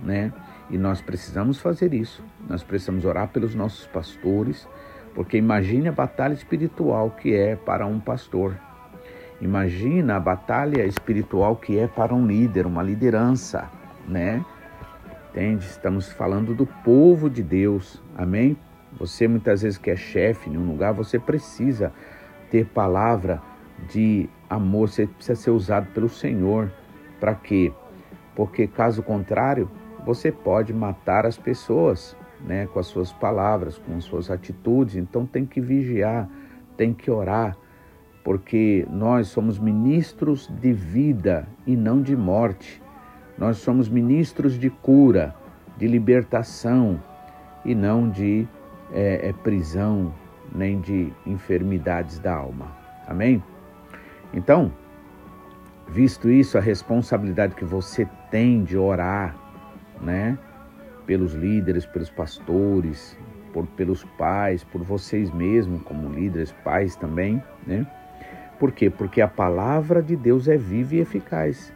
né? 0.00 0.32
E 0.70 0.78
nós 0.78 1.02
precisamos 1.02 1.58
fazer 1.58 1.92
isso. 1.92 2.24
Nós 2.48 2.62
precisamos 2.62 3.04
orar 3.04 3.28
pelos 3.28 3.54
nossos 3.54 3.86
pastores, 3.86 4.66
porque 5.14 5.36
imagine 5.36 5.88
a 5.88 5.92
batalha 5.92 6.32
espiritual 6.32 7.10
que 7.10 7.34
é 7.34 7.56
para 7.56 7.86
um 7.86 8.00
pastor. 8.00 8.56
Imagina 9.38 10.16
a 10.16 10.20
batalha 10.20 10.82
espiritual 10.86 11.56
que 11.56 11.78
é 11.78 11.86
para 11.86 12.14
um 12.14 12.26
líder, 12.26 12.64
uma 12.64 12.82
liderança, 12.82 13.70
né? 14.08 14.42
Entende? 15.30 15.66
Estamos 15.66 16.10
falando 16.10 16.54
do 16.54 16.66
povo 16.66 17.28
de 17.28 17.42
Deus. 17.42 18.02
Amém? 18.16 18.56
Você 18.98 19.28
muitas 19.28 19.62
vezes 19.62 19.78
que 19.78 19.90
é 19.90 19.96
chefe 19.96 20.48
em 20.48 20.56
um 20.56 20.66
lugar, 20.66 20.92
você 20.92 21.18
precisa 21.18 21.92
ter 22.50 22.66
palavra 22.66 23.42
de 23.88 24.28
amor, 24.48 24.88
você 24.88 25.06
precisa 25.06 25.40
ser 25.40 25.50
usado 25.50 25.86
pelo 25.92 26.08
Senhor. 26.08 26.72
Para 27.20 27.34
quê? 27.34 27.72
Porque 28.34 28.66
caso 28.66 29.02
contrário, 29.02 29.70
você 30.04 30.32
pode 30.32 30.72
matar 30.72 31.26
as 31.26 31.36
pessoas, 31.36 32.16
né, 32.40 32.66
com 32.66 32.78
as 32.78 32.86
suas 32.86 33.12
palavras, 33.12 33.76
com 33.78 33.96
as 33.96 34.04
suas 34.04 34.30
atitudes. 34.30 34.96
Então 34.96 35.26
tem 35.26 35.44
que 35.44 35.60
vigiar, 35.60 36.28
tem 36.76 36.94
que 36.94 37.10
orar, 37.10 37.56
porque 38.24 38.86
nós 38.90 39.28
somos 39.28 39.58
ministros 39.58 40.48
de 40.48 40.72
vida 40.72 41.46
e 41.66 41.76
não 41.76 42.00
de 42.00 42.16
morte. 42.16 42.80
Nós 43.38 43.58
somos 43.58 43.88
ministros 43.88 44.58
de 44.58 44.68
cura, 44.68 45.34
de 45.76 45.86
libertação 45.86 47.00
e 47.64 47.74
não 47.74 48.10
de 48.10 48.46
é, 48.92 49.28
é, 49.28 49.32
prisão 49.32 50.12
nem 50.52 50.80
de 50.80 51.12
enfermidades 51.24 52.18
da 52.18 52.34
alma. 52.34 52.66
Amém? 53.06 53.42
Então, 54.34 54.72
visto 55.88 56.28
isso, 56.28 56.58
a 56.58 56.60
responsabilidade 56.60 57.54
que 57.54 57.64
você 57.64 58.08
tem 58.30 58.64
de 58.64 58.76
orar, 58.76 59.36
né, 60.00 60.36
pelos 61.06 61.32
líderes, 61.32 61.86
pelos 61.86 62.10
pastores, 62.10 63.16
por, 63.52 63.66
pelos 63.68 64.04
pais, 64.18 64.64
por 64.64 64.82
vocês 64.82 65.30
mesmos 65.30 65.82
como 65.82 66.08
líderes, 66.08 66.52
pais 66.64 66.96
também, 66.96 67.42
né? 67.66 67.86
Por 68.58 68.72
quê? 68.72 68.90
Porque 68.90 69.20
a 69.20 69.28
palavra 69.28 70.02
de 70.02 70.16
Deus 70.16 70.48
é 70.48 70.56
viva 70.56 70.96
e 70.96 71.00
eficaz. 71.00 71.72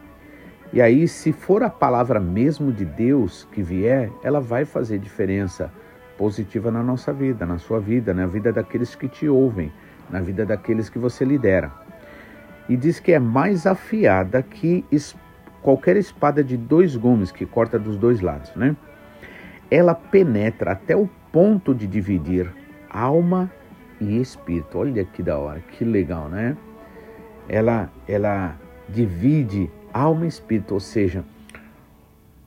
E 0.73 0.81
aí, 0.81 1.07
se 1.07 1.31
for 1.31 1.63
a 1.63 1.69
palavra 1.69 2.19
mesmo 2.19 2.71
de 2.71 2.83
Deus 2.83 3.47
que 3.51 3.61
vier, 3.61 4.11
ela 4.23 4.41
vai 4.41 4.65
fazer 4.65 4.97
diferença 4.97 5.71
positiva 6.17 6.71
na 6.71 6.83
nossa 6.83 7.13
vida, 7.13 7.45
na 7.45 7.57
sua 7.57 7.79
vida, 7.79 8.13
na 8.13 8.25
vida 8.25 8.51
daqueles 8.51 8.95
que 8.95 9.07
te 9.07 9.29
ouvem, 9.29 9.71
na 10.09 10.19
vida 10.19 10.45
daqueles 10.45 10.89
que 10.89 10.99
você 10.99 11.23
lidera 11.23 11.71
e 12.67 12.77
diz 12.77 12.99
que 12.99 13.11
é 13.11 13.19
mais 13.19 13.65
afiada 13.65 14.41
que 14.41 14.85
qualquer 15.61 15.97
espada 15.97 16.43
de 16.43 16.57
dois 16.57 16.95
gumes 16.95 17.31
que 17.31 17.45
corta 17.45 17.77
dos 17.77 17.97
dois 17.97 18.21
lados, 18.21 18.53
né? 18.55 18.75
Ela 19.69 19.95
penetra 19.95 20.71
até 20.71 20.95
o 20.95 21.09
ponto 21.31 21.73
de 21.73 21.87
dividir 21.87 22.49
alma 22.89 23.51
e 23.99 24.19
espírito. 24.19 24.77
Olha 24.77 25.03
que 25.03 25.23
da 25.23 25.37
hora, 25.37 25.59
que 25.59 25.83
legal, 25.83 26.29
né? 26.29 26.55
Ela 27.49 27.89
ela 28.07 28.55
divide 28.87 29.69
alma 29.93 30.25
e 30.25 30.27
espírito, 30.27 30.73
ou 30.73 30.79
seja, 30.79 31.23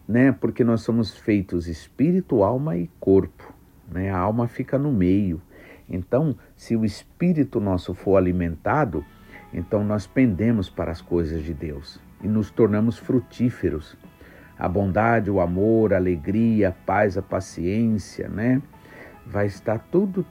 né? 0.07 0.33
Porque 0.33 0.65
nós 0.65 0.83
somos 0.83 1.17
feitos 1.17 1.69
espírito, 1.69 2.43
alma 2.43 2.77
e 2.77 2.91
corpo, 3.01 3.55
né? 3.91 4.11
A 4.11 4.19
alma 4.19 4.49
fica 4.49 4.79
no 4.79 4.93
meio. 4.93 5.41
Então, 5.89 6.37
se 6.57 6.77
o 6.77 6.85
espírito 6.85 7.61
nosso 7.61 7.95
for 7.95 8.17
alimentado, 8.17 9.05
então 9.53 9.85
nós 9.85 10.07
pendemos 10.07 10.69
para 10.69 10.91
as 10.91 11.01
coisas 11.01 11.43
de 11.43 11.55
Deus 11.55 12.01
e 12.23 12.29
nos 12.29 12.51
tornamos 12.51 12.99
frutíferos. 12.99 13.97
A 14.59 14.69
bondade, 14.69 15.31
o 15.31 15.41
amor, 15.41 15.93
a 15.93 15.97
alegria, 15.97 16.71
a 16.71 16.73
paz, 16.73 17.17
a 17.17 17.23
paciência, 17.23 18.29
né? 18.29 18.61
Vai 19.25 19.47
estar 19.47 19.79
tudo, 19.91 20.25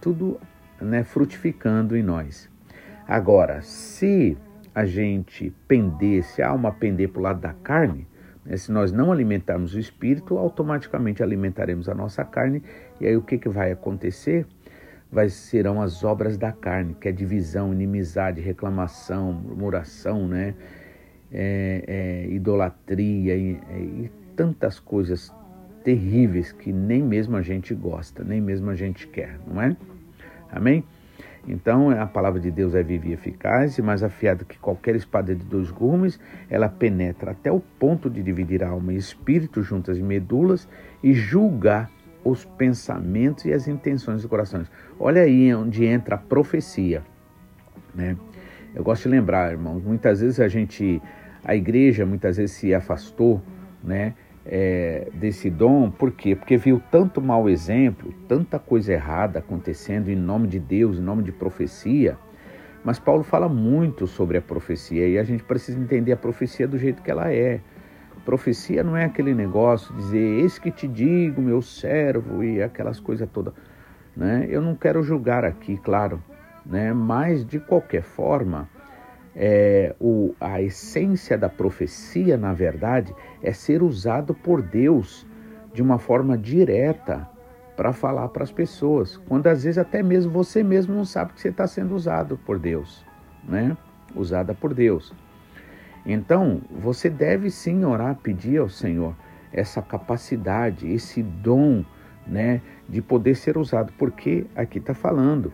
tudo 0.00 0.38
né, 0.80 1.02
frutificando 1.02 1.96
em 1.96 2.02
nós. 2.02 2.48
Agora, 3.08 3.62
se 3.62 4.36
a 4.74 4.84
gente 4.84 5.52
pender, 5.66 6.22
se 6.22 6.42
a 6.42 6.48
alma 6.48 6.72
pender 6.72 7.08
para 7.08 7.20
o 7.20 7.22
lado 7.22 7.40
da 7.40 7.52
carne, 7.52 8.06
né, 8.44 8.56
se 8.56 8.70
nós 8.70 8.92
não 8.92 9.12
alimentarmos 9.12 9.74
o 9.74 9.78
espírito, 9.78 10.38
automaticamente 10.38 11.22
alimentaremos 11.22 11.88
a 11.88 11.94
nossa 11.94 12.24
carne. 12.24 12.62
E 13.00 13.06
aí 13.06 13.16
o 13.16 13.22
que, 13.22 13.38
que 13.38 13.48
vai 13.48 13.72
acontecer? 13.72 14.46
vai, 15.10 15.28
serão 15.28 15.82
as 15.82 16.04
obras 16.04 16.38
da 16.38 16.52
carne, 16.52 16.94
que 16.94 17.08
é 17.08 17.12
divisão, 17.12 17.72
inimizade, 17.72 18.40
reclamação, 18.40 19.32
murmuração, 19.32 20.26
né? 20.26 20.54
É, 21.32 21.84
é, 21.86 22.34
idolatria 22.34 23.36
e, 23.36 23.60
é, 23.70 23.78
e 23.78 24.10
tantas 24.34 24.80
coisas 24.80 25.32
terríveis 25.84 26.50
que 26.50 26.72
nem 26.72 27.00
mesmo 27.02 27.36
a 27.36 27.42
gente 27.42 27.72
gosta, 27.72 28.24
nem 28.24 28.40
mesmo 28.40 28.68
a 28.68 28.74
gente 28.74 29.06
quer, 29.06 29.38
não 29.46 29.62
é? 29.62 29.76
Amém? 30.50 30.82
Então, 31.48 31.90
a 31.90 32.06
palavra 32.06 32.38
de 32.38 32.50
Deus 32.50 32.74
é 32.74 32.82
viva 32.82 33.08
e 33.08 33.12
eficaz, 33.12 33.78
e 33.78 33.82
mais 33.82 34.02
afiada 34.02 34.44
que 34.44 34.58
qualquer 34.58 34.94
espada 34.94 35.34
de 35.34 35.44
dois 35.44 35.70
gumes, 35.70 36.20
ela 36.48 36.68
penetra 36.68 37.30
até 37.30 37.50
o 37.50 37.60
ponto 37.60 38.10
de 38.10 38.22
dividir 38.22 38.62
alma 38.62 38.92
e 38.92 38.96
espírito 38.96 39.62
juntas 39.62 39.98
e 39.98 40.02
medulas 40.02 40.68
e 41.02 41.14
julgar 41.14 41.90
os 42.22 42.44
pensamentos 42.44 43.46
e 43.46 43.52
as 43.52 43.66
intenções 43.66 44.22
do 44.22 44.28
coração. 44.28 44.62
Olha 44.98 45.22
aí 45.22 45.54
onde 45.54 45.84
entra 45.86 46.16
a 46.16 46.18
profecia, 46.18 47.02
né? 47.94 48.16
Eu 48.74 48.84
gosto 48.84 49.04
de 49.04 49.08
lembrar, 49.08 49.50
irmãos, 49.50 49.82
muitas 49.82 50.20
vezes 50.20 50.38
a 50.38 50.46
gente, 50.46 51.02
a 51.42 51.56
igreja 51.56 52.06
muitas 52.06 52.36
vezes 52.36 52.54
se 52.56 52.74
afastou, 52.74 53.42
né? 53.82 54.14
É, 54.44 55.08
desse 55.12 55.50
dom, 55.50 55.90
por 55.90 56.12
quê? 56.12 56.34
Porque 56.34 56.56
viu 56.56 56.80
tanto 56.90 57.20
mau 57.20 57.48
exemplo, 57.48 58.12
tanta 58.26 58.58
coisa 58.58 58.92
errada 58.92 59.38
acontecendo 59.38 60.08
em 60.08 60.16
nome 60.16 60.48
de 60.48 60.58
Deus, 60.58 60.98
em 60.98 61.02
nome 61.02 61.22
de 61.22 61.30
profecia. 61.30 62.16
Mas 62.82 62.98
Paulo 62.98 63.22
fala 63.22 63.48
muito 63.48 64.06
sobre 64.06 64.38
a 64.38 64.42
profecia 64.42 65.06
e 65.06 65.18
a 65.18 65.22
gente 65.22 65.44
precisa 65.44 65.78
entender 65.78 66.12
a 66.12 66.16
profecia 66.16 66.66
do 66.66 66.78
jeito 66.78 67.02
que 67.02 67.10
ela 67.10 67.30
é. 67.30 67.60
Profecia 68.24 68.82
não 68.82 68.96
é 68.96 69.04
aquele 69.04 69.34
negócio 69.34 69.94
de 69.94 70.00
dizer, 70.02 70.40
eis 70.40 70.58
que 70.58 70.70
te 70.70 70.86
digo, 70.86 71.42
meu 71.42 71.60
servo, 71.60 72.44
e 72.44 72.62
aquelas 72.62 73.00
coisas 73.00 73.28
todas. 73.30 73.52
Né? 74.16 74.46
Eu 74.48 74.62
não 74.62 74.74
quero 74.74 75.02
julgar 75.02 75.44
aqui, 75.44 75.76
claro, 75.76 76.22
né? 76.64 76.92
mas 76.92 77.44
de 77.44 77.58
qualquer 77.58 78.02
forma, 78.02 78.68
é, 79.34 79.94
o, 80.00 80.34
a 80.40 80.60
essência 80.60 81.38
da 81.38 81.48
profecia, 81.48 82.36
na 82.36 82.52
verdade, 82.52 83.14
é 83.42 83.52
ser 83.52 83.82
usado 83.82 84.34
por 84.34 84.62
Deus 84.62 85.26
de 85.72 85.82
uma 85.82 85.98
forma 85.98 86.36
direta 86.36 87.28
para 87.76 87.92
falar 87.92 88.28
para 88.28 88.42
as 88.42 88.52
pessoas, 88.52 89.16
quando 89.16 89.46
às 89.46 89.64
vezes 89.64 89.78
até 89.78 90.02
mesmo 90.02 90.30
você 90.30 90.62
mesmo 90.62 90.94
não 90.94 91.04
sabe 91.04 91.32
que 91.32 91.40
você 91.40 91.48
está 91.48 91.66
sendo 91.66 91.94
usado 91.94 92.36
por 92.44 92.58
Deus, 92.58 93.04
né? 93.48 93.76
Usada 94.14 94.52
por 94.52 94.74
Deus. 94.74 95.14
Então, 96.04 96.60
você 96.70 97.08
deve 97.08 97.50
sim 97.50 97.84
orar, 97.84 98.16
pedir 98.16 98.58
ao 98.58 98.68
Senhor 98.68 99.14
essa 99.52 99.80
capacidade, 99.80 100.90
esse 100.90 101.22
dom, 101.22 101.84
né, 102.26 102.60
de 102.88 103.00
poder 103.02 103.34
ser 103.34 103.56
usado, 103.56 103.92
porque 103.98 104.46
aqui 104.54 104.78
está 104.78 104.94
falando, 104.94 105.52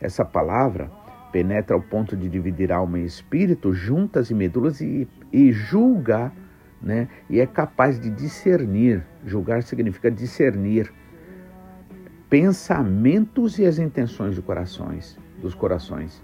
essa 0.00 0.24
palavra 0.24 0.90
penetra 1.34 1.74
ao 1.74 1.82
ponto 1.82 2.16
de 2.16 2.28
dividir 2.28 2.70
alma 2.70 3.00
e 3.00 3.04
espírito, 3.04 3.72
juntas 3.72 4.30
e 4.30 4.34
medulas 4.34 4.80
e, 4.80 5.08
e 5.32 5.50
julga 5.50 6.30
né? 6.80 7.08
E 7.28 7.40
é 7.40 7.46
capaz 7.46 7.98
de 7.98 8.10
discernir, 8.10 9.02
julgar 9.24 9.62
significa 9.62 10.10
discernir 10.10 10.92
pensamentos 12.28 13.58
e 13.58 13.64
as 13.64 13.78
intenções 13.78 14.34
de 14.34 14.42
corações, 14.42 15.18
dos 15.40 15.54
corações. 15.54 16.22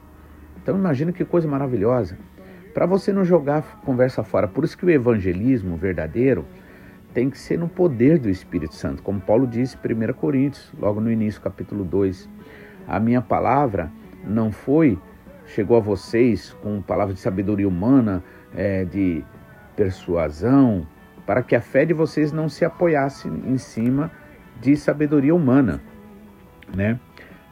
Então 0.63 0.77
imagina 0.77 1.13
que 1.13 1.25
coisa 1.25 1.49
maravilhosa. 1.49 2.19
Para 2.75 2.85
você 2.85 3.13
não 3.13 3.25
jogar 3.25 3.81
conversa 3.85 4.23
fora. 4.23 4.47
Por 4.47 4.63
isso 4.63 4.77
que 4.77 4.85
o 4.85 4.91
evangelismo 4.91 5.77
verdadeiro 5.77 6.45
tem 7.15 7.31
que 7.31 7.39
ser 7.39 7.59
no 7.59 7.69
poder 7.69 8.19
do 8.19 8.29
Espírito 8.29 8.75
Santo, 8.75 9.03
como 9.03 9.21
Paulo 9.21 9.47
disse 9.47 9.77
em 9.77 10.11
1 10.11 10.13
Coríntios, 10.13 10.71
logo 10.79 11.01
no 11.01 11.11
início, 11.11 11.41
capítulo 11.41 11.85
2. 11.85 12.29
A 12.87 13.01
minha 13.01 13.23
palavra 13.23 13.91
não 14.25 14.53
foi, 14.53 14.99
chegou 15.47 15.77
a 15.77 15.81
vocês 15.81 16.53
com 16.63 16.81
palavra 16.81 17.15
de 17.15 17.21
sabedoria 17.21 17.69
humana, 17.69 18.23
é, 18.55 18.85
de 18.85 19.25
persuasão, 19.77 20.87
para 21.27 21.43
que 21.43 21.55
a 21.55 21.61
fé 21.61 21.85
de 21.85 21.95
vocês 21.95 22.33
não 22.33 22.49
se 22.49 22.65
apoiasse 22.65 23.29
em 23.29 23.57
cima 23.59 24.11
de 24.61 24.77
sabedoria 24.77 25.35
humana, 25.35 25.81
né? 26.75 26.99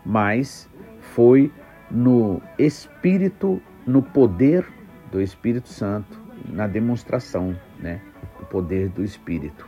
Mas 0.05 0.69
foi 1.01 1.53
no 1.91 2.43
Espírito, 2.59 3.61
no 3.87 4.03
poder 4.03 4.67
do 5.11 5.21
Espírito 5.21 5.69
Santo, 5.69 6.21
na 6.49 6.67
demonstração, 6.67 7.57
né? 7.79 8.01
O 8.41 8.45
poder 8.45 8.89
do 8.89 9.03
Espírito. 9.03 9.67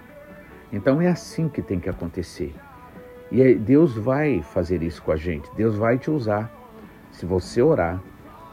Então 0.72 1.00
é 1.00 1.08
assim 1.08 1.48
que 1.48 1.62
tem 1.62 1.80
que 1.80 1.88
acontecer. 1.88 2.54
E 3.30 3.54
Deus 3.54 3.96
vai 3.96 4.42
fazer 4.42 4.82
isso 4.82 5.02
com 5.02 5.12
a 5.12 5.16
gente. 5.16 5.48
Deus 5.54 5.76
vai 5.76 5.98
te 5.98 6.10
usar. 6.10 6.50
Se 7.12 7.26
você 7.26 7.60
orar, 7.60 8.00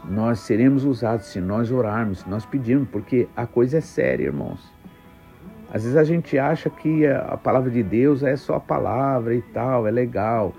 nós 0.04 0.40
seremos 0.40 0.84
usados 0.84 1.26
se 1.26 1.40
nós 1.40 1.70
orarmos, 1.70 2.20
se 2.20 2.28
nós 2.28 2.46
pedirmos, 2.46 2.88
porque 2.88 3.28
a 3.36 3.46
coisa 3.46 3.78
é 3.78 3.80
séria, 3.80 4.24
irmãos. 4.24 4.72
Às 5.70 5.82
vezes 5.82 5.96
a 5.96 6.04
gente 6.04 6.38
acha 6.38 6.70
que 6.70 7.06
a 7.06 7.36
palavra 7.36 7.70
de 7.70 7.82
Deus 7.82 8.22
é 8.22 8.36
só 8.36 8.56
a 8.56 8.60
palavra 8.60 9.34
e 9.34 9.42
tal, 9.42 9.86
é 9.86 9.90
legal. 9.90 10.54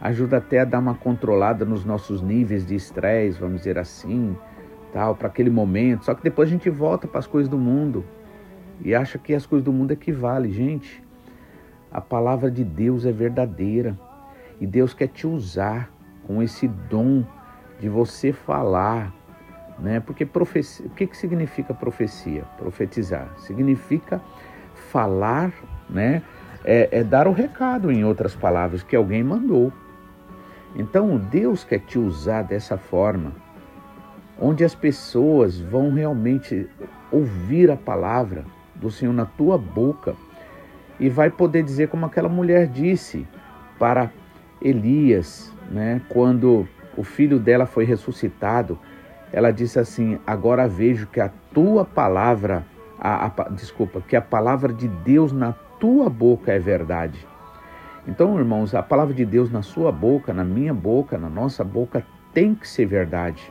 Ajuda 0.00 0.36
até 0.36 0.60
a 0.60 0.64
dar 0.64 0.78
uma 0.78 0.94
controlada 0.94 1.64
nos 1.64 1.84
nossos 1.84 2.20
níveis 2.20 2.66
de 2.66 2.74
estresse, 2.74 3.40
vamos 3.40 3.58
dizer 3.58 3.78
assim, 3.78 4.36
tal, 4.92 5.14
para 5.14 5.28
aquele 5.28 5.50
momento. 5.50 6.04
Só 6.04 6.14
que 6.14 6.22
depois 6.22 6.48
a 6.48 6.52
gente 6.52 6.68
volta 6.68 7.08
para 7.08 7.20
as 7.20 7.26
coisas 7.26 7.48
do 7.48 7.58
mundo 7.58 8.04
e 8.82 8.94
acha 8.94 9.18
que 9.18 9.34
as 9.34 9.46
coisas 9.46 9.64
do 9.64 9.72
mundo 9.72 9.92
equivalem. 9.92 10.52
Gente, 10.52 11.02
a 11.90 12.00
palavra 12.00 12.50
de 12.50 12.62
Deus 12.62 13.06
é 13.06 13.12
verdadeira 13.12 13.98
e 14.60 14.66
Deus 14.66 14.92
quer 14.92 15.08
te 15.08 15.26
usar 15.26 15.90
com 16.26 16.42
esse 16.42 16.68
dom 16.68 17.24
de 17.80 17.88
você 17.88 18.32
falar, 18.32 19.12
né? 19.78 20.00
Porque 20.00 20.26
profecia, 20.26 20.86
o 20.86 20.90
que, 20.90 21.06
que 21.06 21.16
significa 21.16 21.72
profecia? 21.72 22.44
Profetizar 22.58 23.32
significa 23.38 24.20
falar, 24.90 25.52
né? 25.88 26.22
É, 26.62 27.00
é 27.00 27.02
dar 27.02 27.26
o 27.26 27.32
recado, 27.32 27.90
em 27.90 28.04
outras 28.04 28.34
palavras, 28.34 28.82
que 28.82 28.94
alguém 28.94 29.24
mandou. 29.24 29.72
Então 30.76 31.16
Deus 31.16 31.64
quer 31.64 31.80
te 31.80 31.98
usar 31.98 32.42
dessa 32.42 32.76
forma, 32.76 33.32
onde 34.38 34.62
as 34.62 34.74
pessoas 34.74 35.58
vão 35.58 35.92
realmente 35.92 36.68
ouvir 37.10 37.70
a 37.70 37.76
palavra 37.76 38.44
do 38.74 38.90
Senhor 38.90 39.12
na 39.12 39.24
tua 39.24 39.58
boca 39.58 40.14
e 40.98 41.08
vai 41.08 41.30
poder 41.30 41.62
dizer 41.62 41.88
como 41.88 42.06
aquela 42.06 42.28
mulher 42.28 42.66
disse 42.66 43.26
para 43.78 44.10
Elias, 44.60 45.52
né, 45.70 46.02
quando 46.10 46.68
o 47.00 47.02
filho 47.02 47.38
dela 47.38 47.64
foi 47.64 47.86
ressuscitado, 47.86 48.78
ela 49.32 49.50
disse 49.50 49.78
assim: 49.78 50.18
Agora 50.26 50.68
vejo 50.68 51.06
que 51.06 51.18
a 51.18 51.30
tua 51.52 51.82
palavra, 51.82 52.62
a, 52.98 53.26
a, 53.26 53.48
desculpa, 53.48 54.02
que 54.06 54.14
a 54.14 54.20
palavra 54.20 54.70
de 54.70 54.86
Deus 54.86 55.32
na 55.32 55.52
tua 55.78 56.10
boca 56.10 56.52
é 56.52 56.58
verdade. 56.58 57.26
Então, 58.06 58.38
irmãos, 58.38 58.74
a 58.74 58.82
palavra 58.82 59.14
de 59.14 59.24
Deus 59.24 59.50
na 59.50 59.62
sua 59.62 59.90
boca, 59.90 60.34
na 60.34 60.44
minha 60.44 60.74
boca, 60.74 61.16
na 61.16 61.30
nossa 61.30 61.64
boca, 61.64 62.04
tem 62.34 62.54
que 62.54 62.68
ser 62.68 62.84
verdade. 62.84 63.50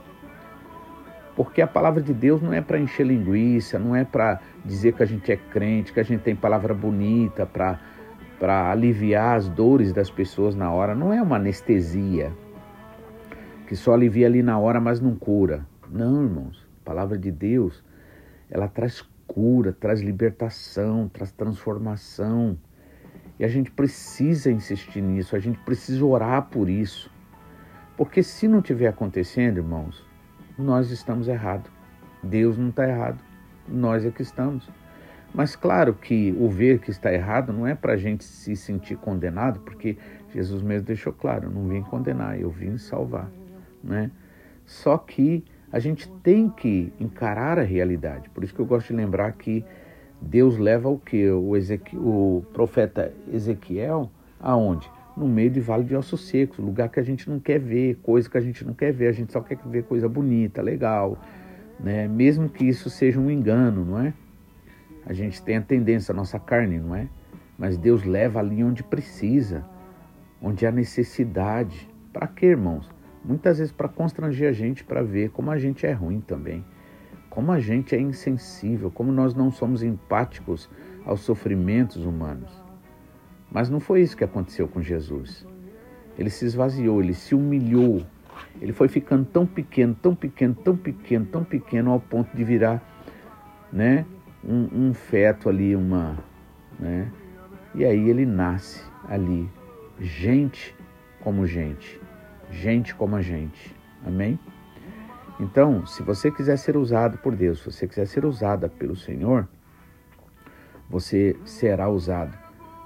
Porque 1.35 1.61
a 1.61 1.67
palavra 1.67 2.03
de 2.03 2.13
Deus 2.13 2.41
não 2.41 2.53
é 2.53 2.61
para 2.61 2.77
encher 2.77 3.05
linguiça, 3.05 3.79
não 3.79 3.95
é 3.95 4.03
para 4.03 4.39
dizer 4.63 4.93
que 4.93 5.01
a 5.01 5.07
gente 5.07 5.31
é 5.31 5.37
crente, 5.37 5.91
que 5.91 5.99
a 5.99 6.03
gente 6.03 6.21
tem 6.21 6.35
palavra 6.35 6.73
bonita 6.73 7.47
para 7.47 8.71
aliviar 8.71 9.37
as 9.37 9.49
dores 9.49 9.91
das 9.91 10.11
pessoas 10.11 10.53
na 10.53 10.71
hora. 10.71 10.93
Não 10.93 11.11
é 11.11 11.19
uma 11.19 11.37
anestesia 11.37 12.31
que 13.69 13.75
só 13.75 13.93
alivia 13.93 14.25
ali 14.25 14.41
na 14.41 14.57
hora, 14.57 14.81
mas 14.81 14.99
não 14.99 15.15
cura. 15.15 15.63
Não, 15.87 16.23
irmãos. 16.23 16.67
A 16.81 16.85
palavra 16.85 17.15
de 17.19 17.31
Deus, 17.31 17.83
ela 18.49 18.67
traz 18.67 19.07
cura, 19.27 19.71
traz 19.71 20.01
libertação, 20.01 21.07
traz 21.07 21.31
transformação. 21.31 22.57
E 23.37 23.45
a 23.45 23.47
gente 23.47 23.69
precisa 23.69 24.51
insistir 24.51 25.01
nisso, 25.01 25.35
a 25.35 25.39
gente 25.39 25.59
precisa 25.59 26.03
orar 26.03 26.47
por 26.49 26.67
isso. 26.67 27.11
Porque 27.95 28.23
se 28.23 28.47
não 28.47 28.57
estiver 28.57 28.87
acontecendo, 28.87 29.57
irmãos, 29.57 30.03
nós 30.57 30.89
estamos 30.89 31.27
errados. 31.27 31.71
Deus 32.23 32.57
não 32.57 32.69
está 32.69 32.89
errado, 32.89 33.19
nós 33.67 34.03
é 34.03 34.09
que 34.09 34.23
estamos. 34.23 34.67
Mas 35.31 35.55
claro 35.55 35.93
que 35.93 36.35
o 36.39 36.49
ver 36.49 36.79
que 36.79 36.89
está 36.89 37.13
errado 37.13 37.53
não 37.53 37.67
é 37.67 37.75
para 37.75 37.93
a 37.93 37.97
gente 37.97 38.23
se 38.23 38.55
sentir 38.55 38.97
condenado, 38.97 39.59
porque 39.59 39.95
Jesus 40.33 40.63
mesmo 40.63 40.87
deixou 40.87 41.13
claro: 41.13 41.45
eu 41.45 41.51
não 41.51 41.67
vim 41.67 41.83
condenar, 41.83 42.41
eu 42.41 42.49
vim 42.49 42.75
salvar 42.79 43.29
né? 43.83 44.11
Só 44.65 44.97
que 44.97 45.43
a 45.71 45.79
gente 45.79 46.09
tem 46.23 46.49
que 46.49 46.91
encarar 46.99 47.59
a 47.59 47.63
realidade. 47.63 48.29
Por 48.29 48.43
isso 48.43 48.53
que 48.53 48.59
eu 48.59 48.65
gosto 48.65 48.87
de 48.87 48.93
lembrar 48.93 49.31
que 49.33 49.63
Deus 50.21 50.57
leva 50.57 50.89
o 50.89 50.97
que 50.97 51.29
o, 51.29 51.57
o 51.95 52.45
profeta 52.53 53.13
Ezequiel 53.31 54.11
aonde? 54.39 54.89
No 55.15 55.27
meio 55.27 55.49
de 55.49 55.59
vale 55.59 55.83
de 55.83 55.95
ossos 55.95 56.27
secos, 56.27 56.59
lugar 56.59 56.89
que 56.89 56.99
a 56.99 57.03
gente 57.03 57.29
não 57.29 57.39
quer 57.39 57.59
ver, 57.59 57.95
coisa 58.01 58.29
que 58.29 58.37
a 58.37 58.41
gente 58.41 58.65
não 58.65 58.73
quer 58.73 58.91
ver, 58.91 59.07
a 59.07 59.11
gente 59.11 59.31
só 59.31 59.41
quer 59.41 59.57
ver 59.65 59.83
coisa 59.83 60.07
bonita, 60.07 60.61
legal, 60.61 61.17
né? 61.79 62.07
Mesmo 62.07 62.49
que 62.49 62.65
isso 62.65 62.89
seja 62.89 63.19
um 63.19 63.29
engano, 63.29 63.83
não 63.83 63.99
é? 63.99 64.13
A 65.05 65.13
gente 65.13 65.41
tem 65.41 65.57
a 65.57 65.61
tendência, 65.61 66.11
a 66.11 66.15
nossa 66.15 66.39
carne, 66.39 66.79
não 66.79 66.95
é? 66.95 67.07
Mas 67.57 67.77
Deus 67.77 68.03
leva 68.03 68.39
ali 68.39 68.63
onde 68.63 68.83
precisa, 68.83 69.65
onde 70.41 70.65
há 70.65 70.71
necessidade. 70.71 71.89
Para 72.13 72.27
quê, 72.27 72.47
irmãos? 72.47 72.89
Muitas 73.23 73.57
vezes 73.57 73.71
para 73.71 73.87
constranger 73.87 74.49
a 74.49 74.51
gente 74.51 74.83
para 74.83 75.01
ver 75.01 75.29
como 75.31 75.51
a 75.51 75.57
gente 75.57 75.85
é 75.85 75.91
ruim 75.91 76.21
também, 76.21 76.63
como 77.29 77.51
a 77.51 77.59
gente 77.59 77.95
é 77.95 77.99
insensível, 77.99 78.89
como 78.89 79.11
nós 79.11 79.33
não 79.33 79.51
somos 79.51 79.83
empáticos 79.83 80.69
aos 81.05 81.21
sofrimentos 81.21 82.05
humanos. 82.05 82.51
Mas 83.51 83.69
não 83.69 83.79
foi 83.79 84.01
isso 84.01 84.17
que 84.17 84.23
aconteceu 84.23 84.67
com 84.67 84.81
Jesus. 84.81 85.45
Ele 86.17 86.29
se 86.29 86.45
esvaziou, 86.45 87.01
ele 87.01 87.13
se 87.13 87.33
humilhou, 87.33 88.05
ele 88.61 88.73
foi 88.73 88.87
ficando 88.87 89.25
tão 89.25 89.45
pequeno, 89.45 89.95
tão 89.95 90.13
pequeno, 90.15 90.55
tão 90.55 90.75
pequeno, 90.75 91.25
tão 91.25 91.43
pequeno 91.43 91.91
ao 91.91 91.99
ponto 91.99 92.35
de 92.35 92.43
virar, 92.43 92.83
né, 93.71 94.05
um, 94.43 94.87
um 94.87 94.93
feto 94.93 95.49
ali, 95.49 95.75
uma, 95.75 96.17
né, 96.79 97.11
e 97.75 97.85
aí 97.85 98.09
ele 98.09 98.25
nasce 98.25 98.83
ali, 99.07 99.49
gente 99.99 100.75
como 101.21 101.45
gente 101.45 101.99
gente 102.49 102.95
como 102.95 103.15
a 103.15 103.21
gente. 103.21 103.75
Amém? 104.05 104.39
Então, 105.39 105.85
se 105.85 106.03
você 106.03 106.29
quiser 106.29 106.57
ser 106.57 106.75
usado 106.75 107.17
por 107.19 107.35
Deus, 107.35 107.59
se 107.59 107.71
você 107.71 107.87
quiser 107.87 108.05
ser 108.05 108.25
usada 108.25 108.67
pelo 108.67 108.95
Senhor, 108.95 109.47
você 110.89 111.37
será 111.45 111.87
usado 111.87 112.37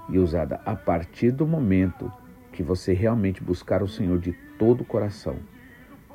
e 0.08 0.18
usada 0.18 0.60
a 0.64 0.76
partir 0.76 1.30
do 1.30 1.46
momento 1.46 2.12
que 2.52 2.62
você 2.62 2.92
realmente 2.92 3.42
buscar 3.42 3.82
o 3.82 3.88
Senhor 3.88 4.18
de 4.18 4.32
todo 4.58 4.82
o 4.82 4.84
coração. 4.84 5.36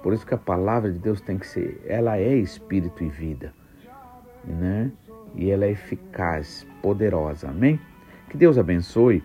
Por 0.02 0.14
isso 0.14 0.26
que 0.26 0.34
a 0.34 0.38
palavra 0.38 0.92
de 0.92 0.98
Deus 0.98 1.20
tem 1.20 1.38
que 1.38 1.46
ser, 1.46 1.82
ela 1.86 2.18
é 2.18 2.36
espírito 2.36 3.04
e 3.04 3.10
vida, 3.10 3.54
né? 4.46 4.92
E 5.36 5.52
ela 5.52 5.66
é 5.66 5.72
eficaz, 5.72 6.66
poderosa. 6.82 7.50
Amém? 7.50 7.80
Que 8.30 8.38
Deus 8.38 8.58
abençoe 8.58 9.22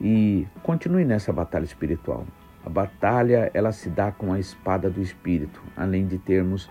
e 0.00 0.46
continue 0.62 1.04
nessa 1.04 1.32
batalha 1.32 1.64
espiritual. 1.64 2.26
A 2.68 2.70
batalha 2.70 3.50
ela 3.54 3.72
se 3.72 3.88
dá 3.88 4.12
com 4.12 4.30
a 4.30 4.38
espada 4.38 4.90
do 4.90 5.00
Espírito, 5.00 5.62
além 5.74 6.06
de 6.06 6.18
termos 6.18 6.68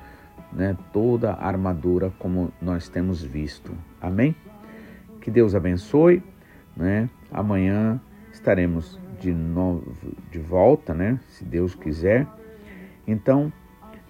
né, 0.54 0.78
toda 0.94 1.32
a 1.32 1.48
armadura 1.48 2.14
como 2.20 2.54
nós 2.62 2.88
temos 2.88 3.24
visto. 3.24 3.76
Amém? 4.00 4.36
Que 5.20 5.32
Deus 5.32 5.56
abençoe. 5.56 6.22
Né? 6.76 7.10
Amanhã 7.32 8.00
estaremos 8.32 9.00
de 9.20 9.34
novo 9.34 9.92
de 10.30 10.38
volta, 10.38 10.94
né? 10.94 11.20
Se 11.30 11.44
Deus 11.44 11.74
quiser. 11.74 12.28
Então, 13.08 13.52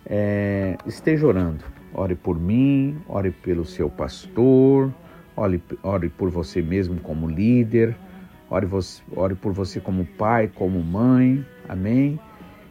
é, 0.05 0.77
esteja 0.85 1.25
orando. 1.25 1.63
Ore 1.93 2.15
por 2.15 2.37
mim, 2.37 2.97
ore 3.07 3.31
pelo 3.31 3.63
seu 3.63 3.89
pastor, 3.89 4.93
ore, 5.37 5.63
ore 5.81 6.09
por 6.09 6.29
você 6.29 6.61
mesmo 6.61 6.99
como 6.99 7.29
líder, 7.29 7.95
ore, 8.49 8.67
ore 9.15 9.35
por 9.35 9.53
você 9.53 9.79
como 9.79 10.05
pai, 10.05 10.51
como 10.53 10.83
mãe, 10.83 11.45
Amém? 11.67 12.19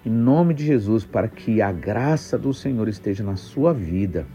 Em 0.04 0.10
nome 0.10 0.54
de 0.54 0.64
Jesus, 0.64 1.04
para 1.04 1.28
que 1.28 1.60
a 1.60 1.72
graça 1.72 2.38
do 2.38 2.54
Senhor 2.54 2.88
esteja 2.88 3.24
na 3.24 3.36
sua 3.36 3.72
vida, 3.72 4.26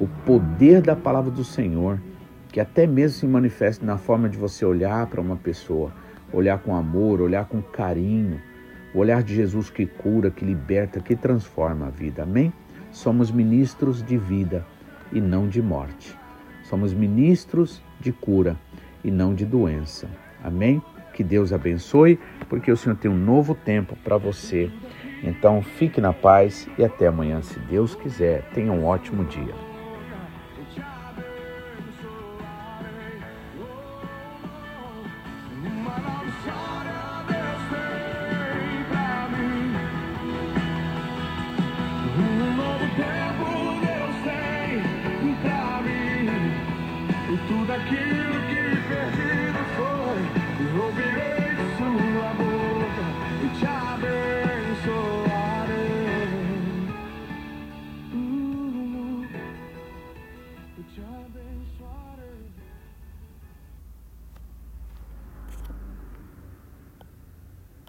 o 0.00 0.06
poder 0.24 0.82
da 0.82 0.96
palavra 0.96 1.30
do 1.30 1.44
Senhor 1.44 1.98
que 2.52 2.60
até 2.60 2.86
mesmo 2.86 3.18
se 3.18 3.26
manifeste 3.26 3.82
na 3.82 3.96
forma 3.96 4.28
de 4.28 4.36
você 4.36 4.64
olhar 4.64 5.06
para 5.06 5.20
uma 5.20 5.36
pessoa, 5.36 5.90
olhar 6.30 6.58
com 6.58 6.76
amor, 6.76 7.22
olhar 7.22 7.46
com 7.46 7.62
carinho, 7.62 8.38
o 8.94 8.98
olhar 8.98 9.22
de 9.22 9.34
Jesus 9.34 9.70
que 9.70 9.86
cura, 9.86 10.30
que 10.30 10.44
liberta, 10.44 11.00
que 11.00 11.16
transforma 11.16 11.86
a 11.86 11.90
vida. 11.90 12.24
Amém? 12.24 12.52
Somos 12.90 13.30
ministros 13.30 14.02
de 14.02 14.18
vida 14.18 14.66
e 15.10 15.18
não 15.18 15.48
de 15.48 15.62
morte. 15.62 16.14
Somos 16.62 16.92
ministros 16.92 17.82
de 17.98 18.12
cura 18.12 18.54
e 19.02 19.10
não 19.10 19.34
de 19.34 19.46
doença. 19.46 20.06
Amém? 20.44 20.82
Que 21.22 21.28
Deus 21.28 21.52
abençoe, 21.52 22.18
porque 22.48 22.72
o 22.72 22.76
Senhor 22.76 22.96
tem 22.96 23.08
um 23.08 23.16
novo 23.16 23.54
tempo 23.54 23.96
para 24.02 24.16
você. 24.16 24.68
Então 25.22 25.62
fique 25.62 26.00
na 26.00 26.12
paz 26.12 26.68
e 26.76 26.84
até 26.84 27.06
amanhã, 27.06 27.40
se 27.40 27.60
Deus 27.60 27.94
quiser. 27.94 28.42
Tenha 28.52 28.72
um 28.72 28.84
ótimo 28.84 29.24
dia. 29.26 29.71